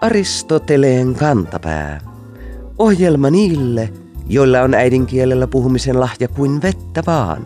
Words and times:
Aristoteleen 0.00 1.14
kantapää. 1.14 2.00
Ohjelma 2.78 3.30
niille, 3.30 3.92
joilla 4.28 4.60
on 4.60 4.74
äidinkielellä 4.74 5.46
puhumisen 5.46 6.00
lahja 6.00 6.28
kuin 6.28 6.62
vettä 6.62 7.02
vaan. 7.06 7.42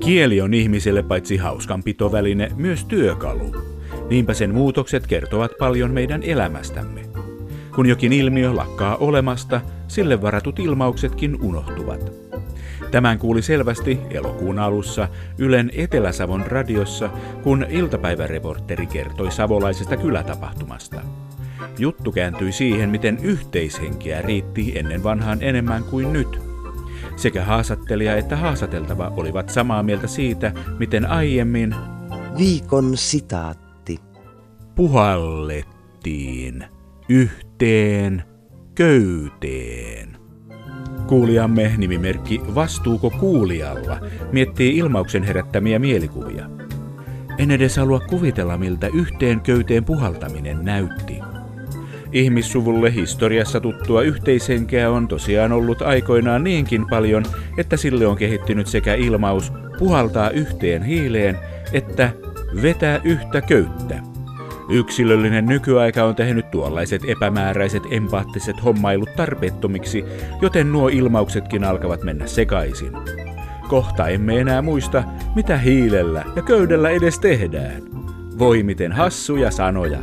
Kieli 0.00 0.40
on 0.40 0.54
ihmiselle 0.54 1.02
paitsi 1.02 1.36
hauskanpitoväline, 1.36 2.48
myös 2.56 2.84
työkalu. 2.84 3.56
Niinpä 4.10 4.34
sen 4.34 4.54
muutokset 4.54 5.06
kertovat 5.06 5.50
paljon 5.58 5.90
meidän 5.90 6.22
elämästämme. 6.22 7.00
Kun 7.74 7.86
jokin 7.86 8.12
ilmiö 8.12 8.56
lakkaa 8.56 8.96
olemasta, 8.96 9.60
sille 9.88 10.22
varatut 10.22 10.58
ilmauksetkin 10.58 11.42
unohtuvat. 11.42 12.27
Tämän 12.90 13.18
kuuli 13.18 13.42
selvästi 13.42 13.98
elokuun 14.10 14.58
alussa 14.58 15.08
Ylen 15.38 15.70
Etelä-Savon 15.74 16.46
radiossa, 16.46 17.10
kun 17.42 17.66
iltapäiväreporteri 17.68 18.86
kertoi 18.86 19.30
savolaisesta 19.30 19.96
kylätapahtumasta. 19.96 21.00
Juttu 21.78 22.12
kääntyi 22.12 22.52
siihen, 22.52 22.90
miten 22.90 23.18
yhteishenkeä 23.22 24.22
riitti 24.22 24.78
ennen 24.78 25.02
vanhaan 25.02 25.42
enemmän 25.42 25.84
kuin 25.84 26.12
nyt. 26.12 26.40
Sekä 27.16 27.44
haasattelija 27.44 28.16
että 28.16 28.36
haasateltava 28.36 29.12
olivat 29.16 29.48
samaa 29.48 29.82
mieltä 29.82 30.06
siitä, 30.06 30.52
miten 30.78 31.06
aiemmin 31.06 31.74
Viikon 32.38 32.96
sitaatti. 32.96 33.98
puhallettiin 34.74 36.64
yhteen 37.08 38.22
köyteen. 38.74 40.17
Kuulijamme 41.08 41.72
nimimerkki 41.76 42.40
Vastuuko 42.54 43.10
kuulijalla 43.10 44.00
miettii 44.32 44.76
ilmauksen 44.78 45.22
herättämiä 45.22 45.78
mielikuvia. 45.78 46.50
En 47.38 47.50
edes 47.50 47.76
halua 47.76 48.00
kuvitella, 48.00 48.58
miltä 48.58 48.86
yhteen 48.86 49.40
köyteen 49.40 49.84
puhaltaminen 49.84 50.64
näytti. 50.64 51.20
Ihmissuvulle 52.12 52.94
historiassa 52.94 53.60
tuttua 53.60 54.02
yhteishenkeä 54.02 54.90
on 54.90 55.08
tosiaan 55.08 55.52
ollut 55.52 55.82
aikoinaan 55.82 56.44
niinkin 56.44 56.86
paljon, 56.90 57.24
että 57.58 57.76
sille 57.76 58.06
on 58.06 58.16
kehittynyt 58.16 58.66
sekä 58.66 58.94
ilmaus 58.94 59.52
puhaltaa 59.78 60.30
yhteen 60.30 60.82
hiileen 60.82 61.38
että 61.72 62.10
vetää 62.62 63.00
yhtä 63.04 63.40
köyttä. 63.40 64.02
Yksilöllinen 64.70 65.46
nykyaika 65.46 66.04
on 66.04 66.14
tehnyt 66.14 66.50
tuollaiset 66.50 67.02
epämääräiset 67.08 67.82
empaattiset 67.90 68.64
hommailut 68.64 69.08
tarpeettomiksi, 69.16 70.04
joten 70.42 70.72
nuo 70.72 70.88
ilmauksetkin 70.88 71.64
alkavat 71.64 72.02
mennä 72.02 72.26
sekaisin. 72.26 72.92
Kohta 73.68 74.08
emme 74.08 74.40
enää 74.40 74.62
muista, 74.62 75.04
mitä 75.34 75.58
hiilellä 75.58 76.24
ja 76.36 76.42
köydellä 76.42 76.90
edes 76.90 77.18
tehdään. 77.18 77.82
Voi 78.38 78.62
miten 78.62 78.92
hassuja 78.92 79.50
sanoja. 79.50 79.98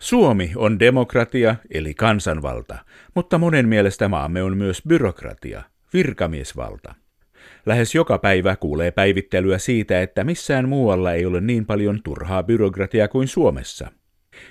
Suomi 0.00 0.52
on 0.56 0.78
demokratia 0.78 1.56
eli 1.70 1.94
kansanvalta, 1.94 2.78
mutta 3.14 3.38
monen 3.38 3.68
mielestä 3.68 4.08
maamme 4.08 4.42
on 4.42 4.56
myös 4.56 4.82
byrokratia, 4.88 5.62
virkamiesvalta. 5.96 6.94
Lähes 7.66 7.94
joka 7.94 8.18
päivä 8.18 8.56
kuulee 8.56 8.90
päivittelyä 8.90 9.58
siitä, 9.58 10.02
että 10.02 10.24
missään 10.24 10.68
muualla 10.68 11.12
ei 11.12 11.26
ole 11.26 11.40
niin 11.40 11.66
paljon 11.66 12.02
turhaa 12.02 12.42
byrokratiaa 12.42 13.08
kuin 13.08 13.28
Suomessa. 13.28 13.90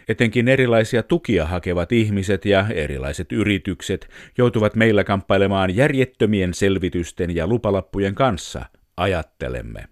Etenkin 0.07 0.47
erilaisia 0.47 1.03
tukia 1.03 1.45
hakevat 1.45 1.91
ihmiset 1.91 2.45
ja 2.45 2.65
erilaiset 2.73 3.31
yritykset 3.31 4.09
joutuvat 4.37 4.75
meillä 4.75 5.03
kamppailemaan 5.03 5.75
järjettömien 5.75 6.53
selvitysten 6.53 7.35
ja 7.35 7.47
lupalappujen 7.47 8.15
kanssa, 8.15 8.65
ajattelemme. 8.97 9.83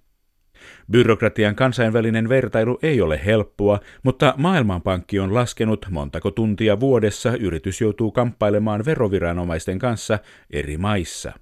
Byrokratian 0.92 1.56
kansainvälinen 1.56 2.30
vertailu 2.30 2.80
ei 2.84 3.02
ole 3.02 3.22
helppoa, 3.26 3.80
mutta 4.04 4.34
Maailmanpankki 4.38 5.20
on 5.20 5.34
laskenut, 5.34 5.86
montako 5.90 6.32
tuntia 6.32 6.80
vuodessa 6.80 7.38
yritys 7.38 7.82
joutuu 7.82 8.12
kamppailemaan 8.12 8.86
veroviranomaisten 8.86 9.80
kanssa 9.80 10.20
eri 10.50 10.78
maissa. 10.78 11.34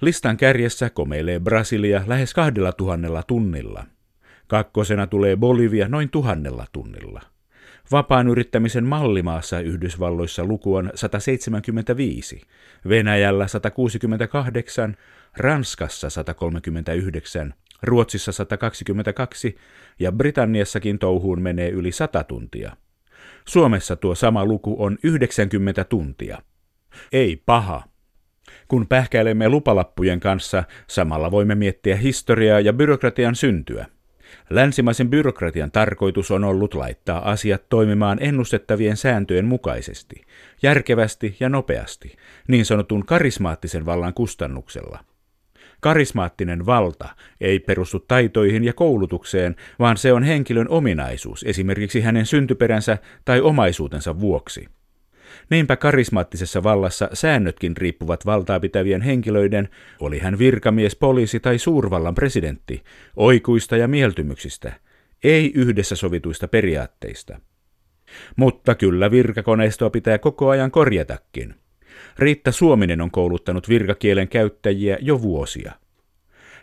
Listan 0.00 0.36
kärjessä 0.36 0.90
komeilee 0.90 1.40
Brasilia 1.40 2.02
lähes 2.06 2.34
kahdella 2.34 2.72
tuhannella 2.72 3.22
tunnilla. 3.22 3.84
Kakkosena 4.46 5.06
tulee 5.06 5.36
Bolivia 5.36 5.88
noin 5.88 6.10
tuhannella 6.10 6.66
tunnilla. 6.72 7.20
Vapaan 7.92 8.28
yrittämisen 8.28 8.84
mallimaassa 8.84 9.60
Yhdysvalloissa 9.60 10.44
luku 10.44 10.74
on 10.74 10.90
175, 10.94 12.42
Venäjällä 12.88 13.48
168, 13.48 14.96
Ranskassa 15.36 16.10
139, 16.10 17.54
Ruotsissa 17.82 18.32
122 18.32 19.56
ja 19.98 20.12
Britanniassakin 20.12 20.98
touhuun 20.98 21.42
menee 21.42 21.68
yli 21.68 21.92
100 21.92 22.24
tuntia. 22.24 22.76
Suomessa 23.48 23.96
tuo 23.96 24.14
sama 24.14 24.44
luku 24.44 24.76
on 24.78 24.98
90 25.02 25.84
tuntia. 25.84 26.42
Ei 27.12 27.42
paha. 27.46 27.87
Kun 28.68 28.86
pähkäilemme 28.86 29.48
lupalappujen 29.48 30.20
kanssa, 30.20 30.64
samalla 30.86 31.30
voimme 31.30 31.54
miettiä 31.54 31.96
historiaa 31.96 32.60
ja 32.60 32.72
byrokratian 32.72 33.34
syntyä. 33.34 33.86
Länsimaisen 34.50 35.10
byrokratian 35.10 35.70
tarkoitus 35.70 36.30
on 36.30 36.44
ollut 36.44 36.74
laittaa 36.74 37.30
asiat 37.30 37.68
toimimaan 37.68 38.18
ennustettavien 38.20 38.96
sääntöjen 38.96 39.44
mukaisesti, 39.44 40.22
järkevästi 40.62 41.36
ja 41.40 41.48
nopeasti, 41.48 42.16
niin 42.48 42.64
sanotun 42.64 43.06
karismaattisen 43.06 43.86
vallan 43.86 44.14
kustannuksella. 44.14 44.98
Karismaattinen 45.80 46.66
valta 46.66 47.08
ei 47.40 47.58
perustu 47.58 48.00
taitoihin 48.00 48.64
ja 48.64 48.72
koulutukseen, 48.72 49.56
vaan 49.78 49.96
se 49.96 50.12
on 50.12 50.22
henkilön 50.22 50.68
ominaisuus, 50.68 51.44
esimerkiksi 51.48 52.00
hänen 52.00 52.26
syntyperänsä 52.26 52.98
tai 53.24 53.40
omaisuutensa 53.40 54.20
vuoksi. 54.20 54.68
Niinpä 55.50 55.76
karismaattisessa 55.76 56.62
vallassa 56.62 57.10
säännötkin 57.12 57.76
riippuvat 57.76 58.26
valtaa 58.26 58.60
pitävien 58.60 59.02
henkilöiden, 59.02 59.68
oli 60.00 60.18
hän 60.18 60.38
virkamies, 60.38 60.96
poliisi 60.96 61.40
tai 61.40 61.58
suurvallan 61.58 62.14
presidentti, 62.14 62.82
oikuista 63.16 63.76
ja 63.76 63.88
mieltymyksistä, 63.88 64.72
ei 65.24 65.52
yhdessä 65.54 65.96
sovituista 65.96 66.48
periaatteista. 66.48 67.40
Mutta 68.36 68.74
kyllä 68.74 69.10
virkakoneistoa 69.10 69.90
pitää 69.90 70.18
koko 70.18 70.48
ajan 70.48 70.70
korjatakin. 70.70 71.54
Riitta 72.18 72.52
Suominen 72.52 73.00
on 73.00 73.10
kouluttanut 73.10 73.68
virkakielen 73.68 74.28
käyttäjiä 74.28 74.98
jo 75.00 75.22
vuosia. 75.22 75.72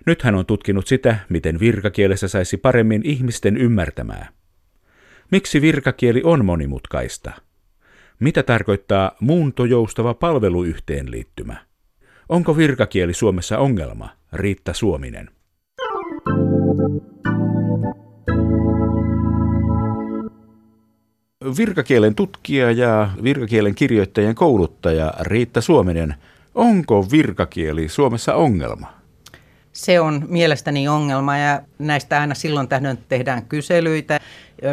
Nyt 0.05 0.21
hän 0.21 0.35
on 0.35 0.45
tutkinut 0.45 0.87
sitä, 0.87 1.17
miten 1.29 1.59
virkakielessä 1.59 2.27
saisi 2.27 2.57
paremmin 2.57 3.01
ihmisten 3.05 3.57
ymmärtämää. 3.57 4.29
Miksi 5.31 5.61
virkakieli 5.61 6.21
on 6.23 6.45
monimutkaista? 6.45 7.31
Mitä 8.19 8.43
tarkoittaa 8.43 9.11
muuntojoustava 9.19 10.13
palveluyhteenliittymä? 10.13 11.65
Onko 12.29 12.57
virkakieli 12.57 13.13
Suomessa 13.13 13.57
ongelma? 13.57 14.09
Riitta 14.33 14.73
Suominen. 14.73 15.29
Virkakielen 21.57 22.15
tutkija 22.15 22.71
ja 22.71 23.09
virkakielen 23.23 23.75
kirjoittajan 23.75 24.35
kouluttaja 24.35 25.13
Riitta 25.21 25.61
Suominen. 25.61 26.15
Onko 26.55 27.05
virkakieli 27.11 27.89
Suomessa 27.89 28.35
ongelma? 28.35 29.04
Se 29.75 29.99
on 29.99 30.25
mielestäni 30.27 30.87
ongelma 30.87 31.37
ja 31.37 31.61
näistä 31.79 32.21
aina 32.21 32.35
silloin 32.35 32.67
tähdön 32.67 32.97
tehdään 33.09 33.45
kyselyitä. 33.45 34.19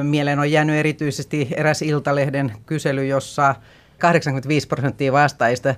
Mieleen 0.02 0.38
on 0.38 0.50
jäänyt 0.50 0.76
erityisesti 0.76 1.48
eräs 1.56 1.82
Iltalehden 1.82 2.52
kysely, 2.66 3.06
jossa 3.06 3.54
85 3.98 4.68
prosenttia 4.68 5.12
vastaajista 5.12 5.74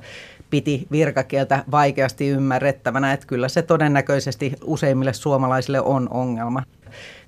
piti 0.51 0.87
virkakieltä 0.93 1.65
vaikeasti 1.71 2.29
ymmärrettävänä, 2.29 3.13
että 3.13 3.27
kyllä 3.27 3.49
se 3.49 3.63
todennäköisesti 3.63 4.53
useimmille 4.65 5.13
suomalaisille 5.13 5.81
on 5.81 6.09
ongelma. 6.11 6.63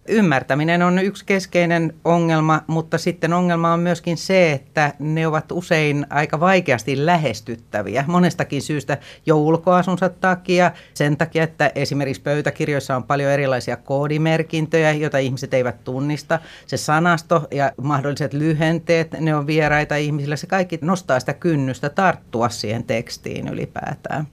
Ymmärtäminen 0.08 0.82
on 0.82 0.98
yksi 0.98 1.24
keskeinen 1.24 1.94
ongelma, 2.04 2.62
mutta 2.66 2.98
sitten 2.98 3.32
ongelma 3.32 3.72
on 3.72 3.80
myöskin 3.80 4.16
se, 4.16 4.52
että 4.52 4.94
ne 4.98 5.26
ovat 5.26 5.52
usein 5.52 6.06
aika 6.10 6.40
vaikeasti 6.40 7.06
lähestyttäviä 7.06 8.04
monestakin 8.06 8.62
syystä 8.62 8.98
jo 9.26 9.36
ulkoasunsa 9.36 10.08
takia. 10.08 10.70
Sen 10.94 11.16
takia, 11.16 11.42
että 11.42 11.72
esimerkiksi 11.74 12.22
pöytäkirjoissa 12.22 12.96
on 12.96 13.04
paljon 13.04 13.30
erilaisia 13.30 13.76
koodimerkintöjä, 13.76 14.92
joita 14.92 15.18
ihmiset 15.18 15.54
eivät 15.54 15.84
tunnista. 15.84 16.38
Se 16.66 16.76
sanasto 16.76 17.46
ja 17.50 17.72
mahdolliset 17.82 18.32
lyhenteet, 18.32 19.20
ne 19.20 19.34
on 19.34 19.46
vieraita 19.46 19.96
ihmisille. 19.96 20.36
Se 20.36 20.46
kaikki 20.46 20.78
nostaa 20.82 21.20
sitä 21.20 21.34
kynnystä 21.34 21.88
tarttua 21.88 22.48
siihen 22.48 22.84
tekstiin 22.84 23.48
ylipäätään. 23.48 24.26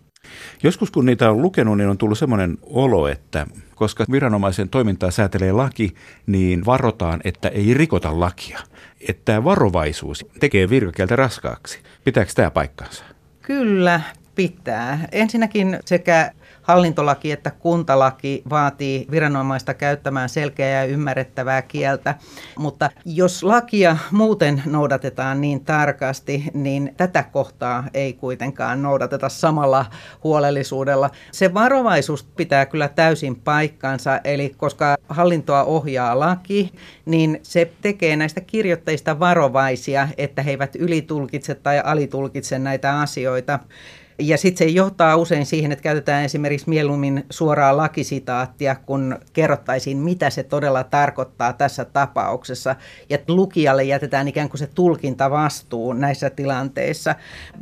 Joskus 0.64 0.92
kun 0.92 1.06
niitä 1.06 1.30
on 1.30 1.42
lukenut, 1.42 1.78
niin 1.78 1.90
on 1.90 1.98
tullut 1.98 2.18
semmoinen 2.18 2.58
olo, 2.62 3.08
että 3.08 3.48
koska 3.84 4.06
viranomaisen 4.12 4.70
toimintaa 4.70 5.12
säätelee 5.12 5.52
laki, 5.52 5.96
niin 6.28 6.66
varotaan, 6.66 7.22
että 7.24 7.48
ei 7.48 7.74
rikota 7.74 8.20
lakia. 8.20 8.60
Että 9.08 9.44
varovaisuus 9.44 10.26
tekee 10.40 10.70
virkakieltä 10.70 11.16
raskaaksi. 11.16 11.80
Pitääkö 12.04 12.32
tämä 12.36 12.52
paikkansa? 12.52 13.04
Kyllä, 13.42 14.02
pitää. 14.36 15.08
Ensinnäkin 15.12 15.80
sekä 15.86 16.32
hallintolaki 16.64 17.32
että 17.32 17.52
kuntalaki 17.52 18.44
vaatii 18.50 19.08
viranomaista 19.12 19.74
käyttämään 19.74 20.30
selkeää 20.30 20.86
ja 20.86 20.92
ymmärrettävää 20.92 21.62
kieltä, 21.62 22.16
mutta 22.58 22.90
jos 23.06 23.44
lakia 23.44 23.98
muuten 24.12 24.64
noudatetaan 24.66 25.42
niin 25.42 25.66
tarkasti, 25.66 26.44
niin 26.54 26.94
tätä 26.98 27.24
kohtaa 27.24 27.84
ei 27.94 28.14
kuitenkaan 28.14 28.82
noudateta 28.82 29.30
samalla 29.30 29.86
huolellisuudella. 30.24 31.10
Se 31.32 31.54
varovaisuus 31.54 32.24
pitää 32.24 32.66
kyllä 32.66 32.88
täysin 32.88 33.36
paikkansa, 33.36 34.20
eli 34.24 34.56
koska 34.58 34.98
hallintoa 35.10 35.64
ohjaa 35.64 36.20
laki, 36.20 36.72
niin 37.06 37.40
se 37.44 37.72
tekee 37.82 38.16
näistä 38.16 38.42
kirjoittajista 38.42 39.20
varovaisia, 39.20 40.08
että 40.18 40.42
he 40.42 40.52
eivät 40.52 40.76
ylitulkitse 40.76 41.56
tai 41.56 41.82
alitulkitse 41.84 42.60
näitä 42.60 43.00
asioita. 43.00 43.60
Ja 44.20 44.38
sitten 44.38 44.68
se 44.68 44.72
johtaa 44.72 45.16
usein 45.16 45.46
siihen, 45.46 45.72
että 45.72 45.84
käytetään 45.84 46.26
esimerkiksi 46.26 46.70
mieluummin 46.70 47.26
suoraa 47.30 47.78
lakisitaattia, 47.78 48.76
kun 48.76 49.18
kerrottaisiin, 49.34 49.98
mitä 49.98 50.30
se 50.30 50.44
todella 50.44 50.84
tarkoittaa 50.84 51.54
tässä 51.54 51.86
tapauksessa. 51.86 52.76
Ja 53.10 53.18
lukijalle 53.28 53.84
jätetään 53.84 54.28
ikään 54.28 54.50
kuin 54.50 54.60
se 54.60 54.68
tulkinta 54.68 55.32
vastuu 55.32 55.94
näissä 55.94 56.30
tilanteissa. 56.30 57.16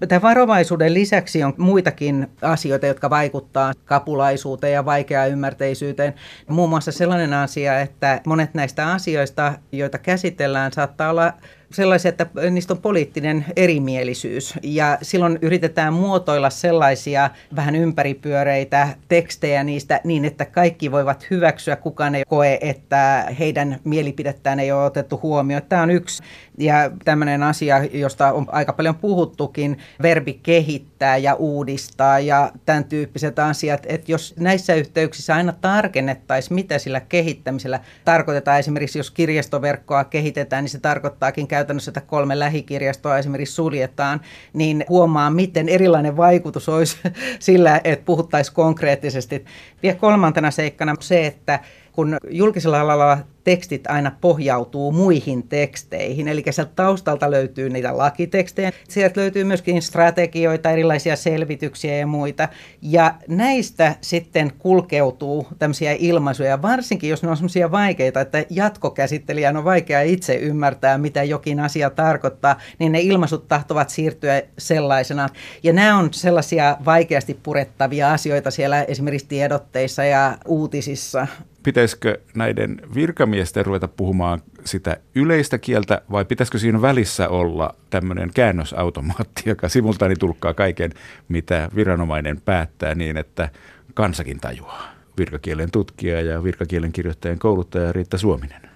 Tämän 0.08 0.22
varovaisuuden 0.22 0.94
lisäksi 0.94 1.44
on 1.44 1.54
muitakin 1.58 2.28
asioita, 2.42 2.88
jotka 2.88 3.10
vaikuttaa 3.10 3.74
kapulaisuuteen 3.86 4.74
ja 4.74 4.86
vaikeaa 4.86 5.26
ymmärteisyyteen. 5.26 6.14
Muun 6.48 6.70
muassa 6.70 6.92
sellainen 6.92 7.34
asia, 7.34 7.80
että 7.80 8.22
monet 8.26 8.54
näistä 8.54 8.92
asioista, 8.92 9.54
joita 9.72 9.98
käsitellään, 9.98 10.72
saattaa 10.72 11.10
olla 11.10 11.34
sellaisia, 11.74 12.10
että 12.10 12.28
niistä 12.52 12.74
on 12.74 12.82
poliittinen 12.82 13.46
erimielisyys. 13.56 14.54
Ja 14.64 14.98
silloin 15.02 15.40
yritetään 15.42 15.94
muotoilla 15.94 16.50
sellaisia 16.50 17.30
vähän 17.56 17.76
ympäripyöreitä 17.76 18.88
tekstejä 19.08 19.64
niistä 19.64 20.02
niin, 20.04 20.26
että 20.26 20.46
kaikki 20.46 20.92
voivat 20.92 21.28
hyväksyä. 21.30 21.76
Kukaan 21.76 22.16
ei 22.16 22.24
koe, 22.28 22.58
että 22.62 23.28
heidän 23.40 23.80
mielipidettään 23.84 24.60
ei 24.60 24.72
ole 24.72 24.86
otettu 24.86 25.20
huomioon. 25.24 25.64
Tämä 25.70 25.82
on 25.82 25.92
yksi 25.92 26.24
ja 26.58 26.92
tämmöinen 27.06 27.44
asia, 27.44 27.84
josta 27.94 28.32
on 28.32 28.46
aika 28.52 28.74
paljon 28.74 28.96
puhuttukin, 28.96 29.78
verbi 30.02 30.40
kehittää 30.44 30.91
ja 31.02 31.34
uudistaa 31.34 32.20
ja 32.20 32.52
tämän 32.66 32.84
tyyppiset 32.84 33.40
asiat. 33.40 33.86
Että 33.90 34.12
jos 34.12 34.34
näissä 34.40 34.76
yhteyksissä 34.76 35.36
aina 35.36 35.54
tarkennettaisiin, 35.62 36.56
mitä 36.56 36.78
sillä 36.78 37.00
kehittämisellä 37.00 37.80
tarkoitetaan. 38.06 38.60
Esimerkiksi 38.60 39.00
jos 39.00 39.12
kirjastoverkkoa 39.12 40.04
kehitetään, 40.04 40.64
niin 40.64 40.70
se 40.70 40.80
tarkoittaakin 40.80 41.48
käytännössä, 41.48 41.90
että 41.90 42.02
kolme 42.02 42.40
lähikirjastoa 42.40 43.18
esimerkiksi 43.18 43.56
suljetaan, 43.56 44.22
niin 44.54 44.86
huomaa, 44.90 45.30
miten 45.30 45.70
erilainen 45.70 46.18
vaikutus 46.18 46.70
olisi 46.70 46.98
sillä, 47.40 47.82
että 47.84 48.06
puhuttaisiin 48.06 48.56
konkreettisesti. 48.56 49.46
Vielä 49.84 49.98
kolmantena 49.98 50.52
seikkana 50.52 50.96
se, 51.00 51.26
että 51.26 51.60
kun 52.02 52.18
julkisella 52.30 52.82
alalla 52.82 53.18
tekstit 53.44 53.88
aina 53.88 54.12
pohjautuu 54.22 54.92
muihin 54.92 55.44
teksteihin. 55.48 56.28
Eli 56.28 56.44
sieltä 56.50 56.72
taustalta 56.76 57.32
löytyy 57.32 57.70
niitä 57.70 57.98
lakitekstejä. 57.98 58.72
Sieltä 58.90 59.20
löytyy 59.20 59.44
myöskin 59.44 59.82
strategioita, 59.82 60.72
erilaisia 60.72 61.16
selvityksiä 61.16 61.98
ja 61.98 62.08
muita. 62.08 62.50
Ja 62.82 63.16
näistä 63.28 63.96
sitten 64.02 64.52
kulkeutuu 64.60 65.48
tämmöisiä 65.60 65.96
ilmaisuja, 66.00 66.62
varsinkin 66.62 67.10
jos 67.10 67.24
ne 67.24 67.30
on 67.30 67.38
semmoisia 67.38 67.72
vaikeita, 67.72 68.22
että 68.22 68.46
jatkokäsittelijän 68.50 69.58
on 69.58 69.64
vaikea 69.64 70.02
itse 70.02 70.36
ymmärtää, 70.36 70.98
mitä 70.98 71.24
jokin 71.24 71.60
asia 71.60 71.90
tarkoittaa, 71.90 72.58
niin 72.80 72.92
ne 72.92 73.02
ilmaisut 73.02 73.48
tahtovat 73.48 73.90
siirtyä 73.90 74.42
sellaisena. 74.58 75.30
Ja 75.64 75.74
nämä 75.74 75.98
on 75.98 76.10
sellaisia 76.14 76.78
vaikeasti 76.86 77.40
purettavia 77.44 78.14
asioita 78.14 78.52
siellä 78.52 78.84
esimerkiksi 78.84 79.28
tiedotteissa 79.28 80.04
ja 80.04 80.38
uutisissa 80.46 81.28
pitäisikö 81.64 82.20
näiden 82.36 82.82
virkamiesten 82.96 83.66
ruveta 83.66 83.88
puhumaan 83.88 84.42
sitä 84.66 84.98
yleistä 85.16 85.58
kieltä 85.58 86.02
vai 86.12 86.26
pitäisikö 86.26 86.60
siinä 86.60 86.82
välissä 86.82 87.30
olla 87.30 87.76
tämmöinen 87.90 88.32
käännösautomaatti, 88.34 89.44
joka 89.46 89.70
simultaani 89.70 90.16
tulkkaa 90.16 90.54
kaiken, 90.54 90.92
mitä 91.30 91.70
viranomainen 91.76 92.42
päättää 92.42 92.96
niin, 92.96 93.18
että 93.18 93.50
kansakin 93.94 94.40
tajuaa. 94.40 94.92
Virkakielen 95.18 95.72
tutkija 95.72 96.22
ja 96.22 96.44
virkakielen 96.44 96.92
kirjoittajan 96.92 97.40
kouluttaja 97.40 97.92
Riitta 97.92 98.18
Suominen. 98.18 98.71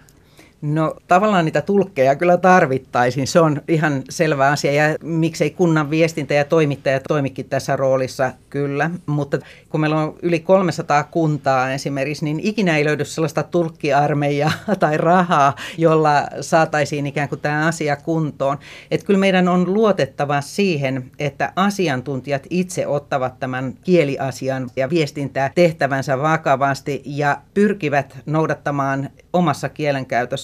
No 0.61 0.95
tavallaan 1.07 1.45
niitä 1.45 1.61
tulkkeja 1.61 2.15
kyllä 2.15 2.37
tarvittaisiin, 2.37 3.27
se 3.27 3.39
on 3.39 3.61
ihan 3.67 4.03
selvä 4.09 4.47
asia. 4.49 4.71
Ja 4.71 4.95
miksei 5.03 5.49
kunnan 5.49 5.89
viestintä 5.89 6.33
ja 6.33 6.45
toimittajat 6.45 7.03
toimikin 7.07 7.49
tässä 7.49 7.75
roolissa 7.75 8.31
kyllä, 8.49 8.91
mutta 9.05 9.39
kun 9.69 9.81
meillä 9.81 10.01
on 10.01 10.15
yli 10.21 10.39
300 10.39 11.03
kuntaa 11.03 11.71
esimerkiksi, 11.71 12.25
niin 12.25 12.39
ikinä 12.39 12.77
ei 12.77 12.85
löydy 12.85 13.05
sellaista 13.05 13.43
tulkkiarmeijaa 13.43 14.51
tai 14.79 14.97
rahaa, 14.97 15.55
jolla 15.77 16.27
saataisiin 16.41 17.07
ikään 17.07 17.29
kuin 17.29 17.41
tämä 17.41 17.67
asia 17.67 17.95
kuntoon. 17.95 18.57
Että 18.91 19.05
kyllä 19.05 19.19
meidän 19.19 19.47
on 19.47 19.73
luotettava 19.73 20.41
siihen, 20.41 21.11
että 21.19 21.53
asiantuntijat 21.55 22.47
itse 22.49 22.87
ottavat 22.87 23.39
tämän 23.39 23.73
kieliasian 23.83 24.69
ja 24.75 24.89
viestintää 24.89 25.51
tehtävänsä 25.55 26.19
vakavasti 26.21 27.01
ja 27.05 27.41
pyrkivät 27.53 28.17
noudattamaan 28.25 29.09
omassa 29.33 29.69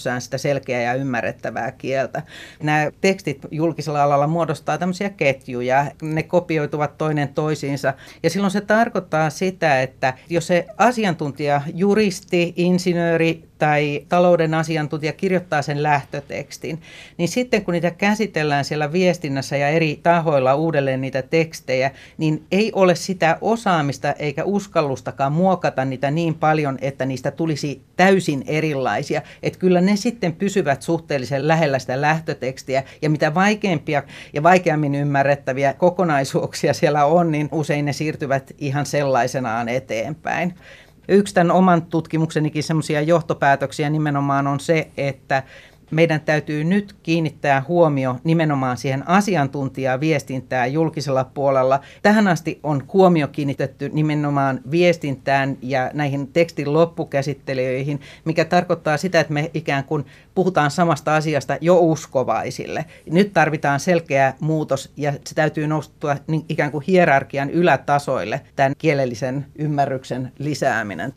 kielenkäytössään 0.02 0.22
sitä 0.22 0.38
selkeää 0.38 0.82
ja 0.82 0.94
ymmärrettävää 0.94 1.72
kieltä. 1.72 2.24
Nämä 2.64 2.92
tekstit 3.02 3.42
julkisella 3.52 4.04
alalla 4.04 4.28
muodostaa 4.28 4.78
tämmöisiä 4.78 5.10
ketjuja, 5.10 5.92
ne 6.02 6.24
kopioituvat 6.24 6.98
toinen 6.98 7.34
toisiinsa 7.34 7.94
ja 8.24 8.30
silloin 8.30 8.52
se 8.52 8.62
tarkoittaa 8.62 9.30
sitä, 9.30 9.82
että 9.82 10.14
jos 10.30 10.48
se 10.48 10.66
asiantuntija, 10.78 11.62
juristi, 11.74 12.54
insinööri 12.56 13.51
tai 13.62 14.06
talouden 14.10 14.54
asiantuntija 14.54 15.14
kirjoittaa 15.14 15.62
sen 15.62 15.84
lähtötekstin, 15.84 16.82
niin 17.18 17.30
sitten 17.30 17.66
kun 17.66 17.72
niitä 17.72 17.92
käsitellään 17.92 18.66
siellä 18.66 18.92
viestinnässä 18.92 19.58
ja 19.58 19.70
eri 19.70 20.00
tahoilla 20.04 20.56
uudelleen 20.56 21.02
niitä 21.02 21.22
tekstejä, 21.22 21.92
niin 22.18 22.44
ei 22.52 22.72
ole 22.76 22.96
sitä 22.96 23.38
osaamista 23.42 24.14
eikä 24.14 24.44
uskallustakaan 24.44 25.32
muokata 25.32 25.86
niitä 25.86 26.12
niin 26.12 26.34
paljon, 26.34 26.78
että 26.82 27.06
niistä 27.06 27.32
tulisi 27.32 27.82
täysin 27.96 28.44
erilaisia. 28.48 29.22
Että 29.44 29.60
kyllä 29.60 29.82
ne 29.82 29.96
sitten 29.96 30.34
pysyvät 30.34 30.82
suhteellisen 30.82 31.48
lähellä 31.48 31.80
sitä 31.80 32.02
lähtötekstiä 32.02 32.84
ja 33.02 33.10
mitä 33.10 33.34
vaikeampia 33.34 34.04
ja 34.34 34.44
vaikeammin 34.44 34.96
ymmärrettäviä 34.96 35.74
kokonaisuuksia 35.74 36.74
siellä 36.74 37.06
on, 37.06 37.32
niin 37.32 37.50
usein 37.52 37.86
ne 37.86 37.94
siirtyvät 37.94 38.52
ihan 38.58 38.86
sellaisenaan 38.86 39.70
eteenpäin. 39.70 40.54
Yksi 41.12 41.34
tämän 41.34 41.52
oman 41.52 41.82
tutkimuksenikin 41.82 42.64
semmoisia 42.64 43.02
johtopäätöksiä 43.02 43.90
nimenomaan 43.90 44.48
on 44.48 44.60
se, 44.60 44.88
että 44.98 45.44
meidän 45.92 46.22
täytyy 46.22 46.64
nyt 46.64 46.96
kiinnittää 47.04 47.64
huomio 47.68 48.20
nimenomaan 48.24 48.78
siihen 48.78 49.10
asiantuntijaa 49.10 50.00
viestintään 50.00 50.74
julkisella 50.74 51.24
puolella. 51.24 51.80
Tähän 52.02 52.28
asti 52.28 52.60
on 52.64 52.84
huomio 52.94 53.28
kiinnitetty 53.28 53.90
nimenomaan 53.90 54.62
viestintään 54.72 55.58
ja 55.62 55.92
näihin 55.94 56.28
tekstin 56.28 56.74
loppukäsittelijöihin, 56.74 58.02
mikä 58.26 58.46
tarkoittaa 58.46 58.98
sitä, 58.98 59.20
että 59.20 59.34
me 59.34 59.52
ikään 59.54 59.84
kuin 59.84 60.06
puhutaan 60.36 60.72
samasta 60.72 61.16
asiasta 61.16 61.58
jo 61.62 61.80
uskovaisille. 61.80 62.86
Nyt 63.12 63.34
tarvitaan 63.34 63.80
selkeä 63.80 64.34
muutos 64.40 64.92
ja 64.98 65.12
se 65.12 65.36
täytyy 65.36 65.68
nostua 65.68 66.16
niin 66.28 66.46
ikään 66.50 66.72
kuin 66.72 66.84
hierarkian 66.88 67.50
ylätasoille 67.50 68.42
tämän 68.56 68.74
kielellisen 68.78 69.46
ymmärryksen 69.56 70.32
lisääminen. 70.40 71.14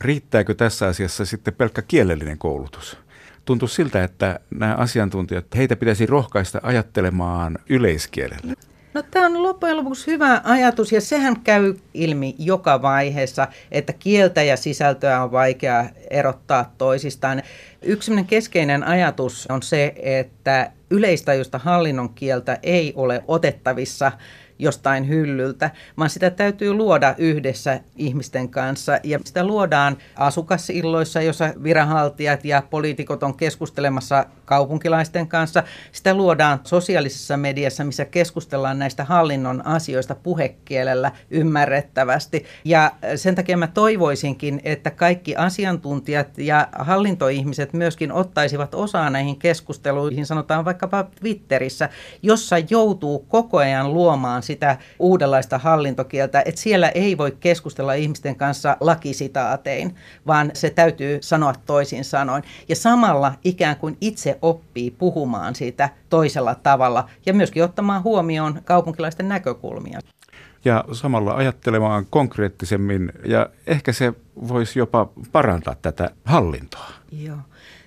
Riittääkö 0.00 0.54
tässä 0.54 0.86
asiassa 0.86 1.24
sitten 1.24 1.54
pelkkä 1.54 1.82
kielellinen 1.82 2.38
koulutus? 2.38 3.05
Tuntuu 3.46 3.68
siltä, 3.68 4.04
että 4.04 4.40
nämä 4.50 4.74
asiantuntijat, 4.74 5.44
heitä 5.56 5.76
pitäisi 5.76 6.06
rohkaista 6.06 6.60
ajattelemaan 6.62 7.58
yleiskielellä. 7.68 8.54
No 8.94 9.02
tämä 9.10 9.26
on 9.26 9.42
loppujen 9.42 9.76
lopuksi 9.76 10.06
hyvä 10.06 10.40
ajatus 10.44 10.92
ja 10.92 11.00
sehän 11.00 11.40
käy 11.40 11.74
ilmi 11.94 12.34
joka 12.38 12.82
vaiheessa, 12.82 13.48
että 13.72 13.92
kieltä 13.92 14.42
ja 14.42 14.56
sisältöä 14.56 15.22
on 15.22 15.32
vaikea 15.32 15.84
erottaa 16.10 16.74
toisistaan. 16.78 17.42
Yksi 17.82 18.12
keskeinen 18.26 18.84
ajatus 18.84 19.46
on 19.50 19.62
se, 19.62 19.94
että 20.02 20.70
yleistajusta 20.90 21.58
hallinnon 21.58 22.14
kieltä 22.14 22.58
ei 22.62 22.92
ole 22.96 23.24
otettavissa 23.28 24.12
jostain 24.58 25.08
hyllyltä, 25.08 25.70
vaan 25.98 26.10
sitä 26.10 26.30
täytyy 26.30 26.72
luoda 26.72 27.14
yhdessä 27.18 27.80
ihmisten 27.96 28.48
kanssa. 28.48 28.98
Ja 29.04 29.18
sitä 29.24 29.44
luodaan 29.44 29.96
asukasilloissa, 30.16 31.22
jossa 31.22 31.54
viranhaltijat 31.62 32.44
ja 32.44 32.62
poliitikot 32.70 33.22
on 33.22 33.36
keskustelemassa 33.36 34.26
kaupunkilaisten 34.44 35.28
kanssa. 35.28 35.62
Sitä 35.92 36.14
luodaan 36.14 36.60
sosiaalisessa 36.64 37.36
mediassa, 37.36 37.84
missä 37.84 38.04
keskustellaan 38.04 38.78
näistä 38.78 39.04
hallinnon 39.04 39.66
asioista 39.66 40.14
puhekielellä 40.14 41.12
ymmärrettävästi. 41.30 42.44
Ja 42.64 42.92
sen 43.16 43.34
takia 43.34 43.56
mä 43.56 43.66
toivoisinkin, 43.66 44.60
että 44.64 44.90
kaikki 44.90 45.36
asiantuntijat 45.36 46.38
ja 46.38 46.68
hallintoihmiset 46.78 47.72
myöskin 47.72 48.12
ottaisivat 48.12 48.74
osaa 48.74 49.10
näihin 49.10 49.38
keskusteluihin, 49.38 50.26
sanotaan 50.26 50.64
vaikkapa 50.64 51.06
Twitterissä, 51.20 51.88
jossa 52.22 52.56
joutuu 52.70 53.18
koko 53.28 53.58
ajan 53.58 53.94
luomaan 53.94 54.42
sitä 54.46 54.76
uudenlaista 54.98 55.58
hallintokieltä, 55.58 56.42
että 56.44 56.60
siellä 56.60 56.88
ei 56.88 57.18
voi 57.18 57.36
keskustella 57.40 57.94
ihmisten 57.94 58.36
kanssa 58.36 58.76
lakisitaatein, 58.80 59.94
vaan 60.26 60.50
se 60.54 60.70
täytyy 60.70 61.18
sanoa 61.22 61.54
toisin 61.66 62.04
sanoin. 62.04 62.42
Ja 62.68 62.76
samalla 62.76 63.32
ikään 63.44 63.76
kuin 63.76 63.96
itse 64.00 64.38
oppii 64.42 64.90
puhumaan 64.90 65.54
siitä 65.54 65.88
toisella 66.10 66.54
tavalla 66.54 67.08
ja 67.26 67.34
myöskin 67.34 67.64
ottamaan 67.64 68.04
huomioon 68.04 68.60
kaupunkilaisten 68.64 69.28
näkökulmia. 69.28 70.00
Ja 70.64 70.84
samalla 70.92 71.34
ajattelemaan 71.34 72.06
konkreettisemmin 72.10 73.12
ja 73.24 73.50
ehkä 73.66 73.92
se 73.92 74.12
voisi 74.48 74.78
jopa 74.78 75.08
parantaa 75.32 75.74
tätä 75.82 76.10
hallintoa. 76.24 76.90
Joo. 77.12 77.36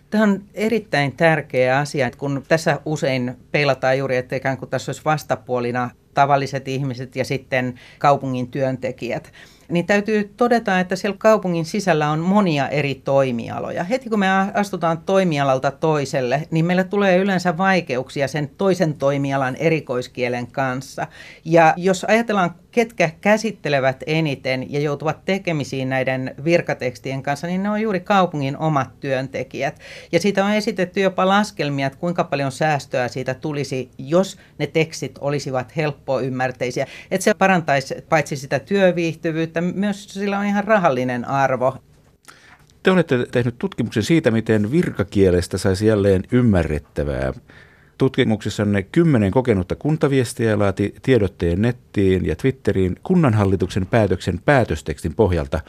Tämä 0.09 0.23
on 0.23 0.43
erittäin 0.53 1.15
tärkeä 1.15 1.77
asia, 1.77 2.11
kun 2.17 2.43
tässä 2.47 2.79
usein 2.85 3.37
peilataan 3.51 3.97
juuri, 3.97 4.17
että 4.17 4.35
ikään 4.35 4.57
kuin 4.57 4.69
tässä 4.69 4.89
olisi 4.89 5.01
vastapuolina 5.05 5.89
tavalliset 6.13 6.67
ihmiset 6.67 7.15
ja 7.15 7.25
sitten 7.25 7.79
kaupungin 7.99 8.51
työntekijät 8.51 9.31
niin 9.69 9.85
täytyy 9.85 10.33
todeta, 10.37 10.79
että 10.79 10.95
siellä 10.95 11.17
kaupungin 11.19 11.65
sisällä 11.65 12.09
on 12.09 12.19
monia 12.19 12.69
eri 12.69 12.95
toimialoja. 12.95 13.83
Heti 13.83 14.09
kun 14.09 14.19
me 14.19 14.27
astutaan 14.53 14.97
toimialalta 14.97 15.71
toiselle, 15.71 16.47
niin 16.51 16.65
meillä 16.65 16.83
tulee 16.83 17.17
yleensä 17.17 17.57
vaikeuksia 17.57 18.27
sen 18.27 18.49
toisen 18.57 18.93
toimialan 18.93 19.55
erikoiskielen 19.55 20.47
kanssa. 20.47 21.07
Ja 21.45 21.73
jos 21.77 22.03
ajatellaan, 22.03 22.55
ketkä 22.71 23.09
käsittelevät 23.21 24.03
eniten 24.07 24.73
ja 24.73 24.79
joutuvat 24.79 25.25
tekemisiin 25.25 25.89
näiden 25.89 26.35
virkatekstien 26.43 27.23
kanssa, 27.23 27.47
niin 27.47 27.63
ne 27.63 27.69
on 27.69 27.81
juuri 27.81 27.99
kaupungin 27.99 28.57
omat 28.57 28.99
työntekijät. 28.99 29.79
Ja 30.11 30.19
siitä 30.19 30.45
on 30.45 30.51
esitetty 30.51 30.99
jopa 30.99 31.27
laskelmia, 31.27 31.87
että 31.87 31.99
kuinka 31.99 32.23
paljon 32.23 32.51
säästöä 32.51 33.07
siitä 33.07 33.33
tulisi, 33.33 33.89
jos 33.97 34.37
ne 34.57 34.67
tekstit 34.67 35.17
olisivat 35.21 35.75
helppoymmärteisiä. 35.75 36.87
Että 37.11 37.23
se 37.23 37.33
parantaisi 37.33 37.95
paitsi 38.09 38.35
sitä 38.35 38.59
työviihtyvyyttä, 38.59 39.61
myös 39.61 40.09
sillä 40.09 40.39
on 40.39 40.45
ihan 40.45 40.63
rahallinen 40.63 41.25
arvo. 41.25 41.77
Te 42.83 42.91
olette 42.91 43.25
tehnyt 43.31 43.55
tutkimuksen 43.57 44.03
siitä, 44.03 44.31
miten 44.31 44.71
virkakielestä 44.71 45.57
saisi 45.57 45.85
jälleen 45.85 46.23
ymmärrettävää. 46.31 47.33
Tutkimuksessanne 47.99 48.83
kymmenen 48.83 49.31
kokenutta 49.31 49.75
kuntaviestiä 49.75 50.59
laati 50.59 50.95
tiedotteen 51.01 51.61
nettiin 51.61 52.25
ja 52.25 52.35
Twitteriin 52.35 52.95
kunnanhallituksen 53.03 53.85
päätöksen 53.85 54.39
päätöstekstin 54.45 55.15
pohjalta. 55.15 55.59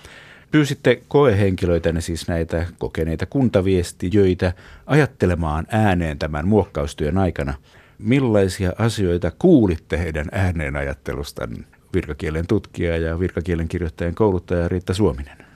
Pyysitte 0.51 1.03
koehenkilöitä, 1.09 2.01
siis 2.01 2.29
näitä 2.29 2.67
kokeneita 2.79 3.27
kuntaviestijöitä, 3.27 4.53
ajattelemaan 4.87 5.67
ääneen 5.71 6.19
tämän 6.19 6.49
muokkaustyön 6.49 7.19
aikana. 7.19 7.55
Millaisia 7.99 8.73
asioita 8.79 9.33
kuulitte 9.39 9.99
heidän 9.99 10.27
ääneen 10.33 10.77
ajattelustaan? 10.77 11.65
virkakielen 11.95 12.47
tutkija 12.47 12.97
ja 12.97 13.21
virkakielen 13.21 13.69
kirjoittajan 13.69 14.15
kouluttaja 14.15 14.69
Riitta 14.69 14.95
Suominen. 14.95 15.50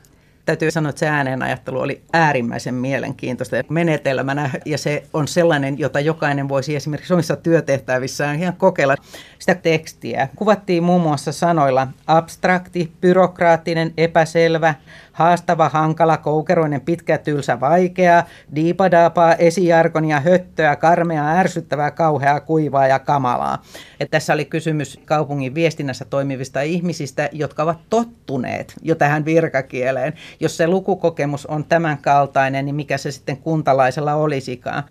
Täytyy 0.45 0.71
sanoa, 0.71 0.91
että 0.91 1.01
se 1.01 1.09
äänenajattelu 1.09 1.81
oli 1.81 2.03
äärimmäisen 2.13 2.75
mielenkiintoista 2.75 3.57
menetelmänä 3.69 4.51
ja 4.65 4.79
se 4.79 5.03
on 5.13 5.29
sellainen, 5.29 5.79
jota 5.79 6.01
jokainen 6.01 6.49
voisi 6.49 6.77
esimerkiksi 6.77 7.15
omissa 7.15 7.37
työtehtävissään 7.37 8.41
ihan 8.41 8.57
kokeilla 8.57 8.97
sitä 9.39 9.55
tekstiä. 9.55 10.29
Kuvattiin 10.37 10.83
muun 10.83 11.03
muassa 11.03 11.33
sanoilla 11.33 11.89
abstrakti, 12.07 12.93
byrokraattinen, 13.01 13.93
epäselvä, 13.97 14.75
haastava, 15.13 15.69
hankala, 15.69 16.17
koukeroinen, 16.17 16.81
pitkä, 16.81 17.19
tylsä, 17.19 17.61
vaikea, 17.61 18.25
diipadaapaa, 18.55 19.35
esijarkonia, 19.35 20.21
höttöä, 20.21 20.77
karmea, 20.77 21.31
ärsyttävää, 21.31 21.91
kauheaa, 21.91 22.41
kuivaa 22.41 22.87
ja 22.87 22.99
kamalaa. 22.99 23.63
Et 24.01 24.11
tässä 24.11 24.33
oli 24.33 24.45
kysymys 24.45 25.01
kaupungin 25.05 25.55
viestinnässä 25.55 26.05
toimivista 26.05 26.61
ihmisistä, 26.61 27.29
jotka 27.33 27.63
ovat 27.63 27.79
tottuneet 27.91 28.75
jo 28.83 28.95
tähän 28.95 29.25
virkakieleen. 29.25 30.13
Jos 30.41 30.57
se 30.57 30.67
lukukokemus 30.67 31.47
on 31.47 31.65
tämän 31.65 31.99
kaltainen, 31.99 32.65
niin 32.65 32.75
mikä 32.75 32.99
se 32.99 33.11
sitten 33.11 33.37
kuntalaisella 33.37 34.15
olisikaan? 34.15 34.83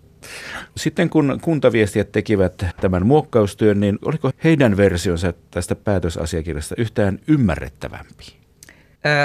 Sitten 0.76 1.10
kun 1.10 1.38
kuntaviestijät 1.42 2.12
tekivät 2.12 2.66
tämän 2.80 3.06
muokkaustyön, 3.06 3.80
niin 3.80 3.98
oliko 4.04 4.30
heidän 4.44 4.76
versionsa 4.76 5.32
tästä 5.50 5.74
päätösasiakirjasta 5.74 6.74
yhtään 6.78 7.18
ymmärrettävämpi? 7.28 8.44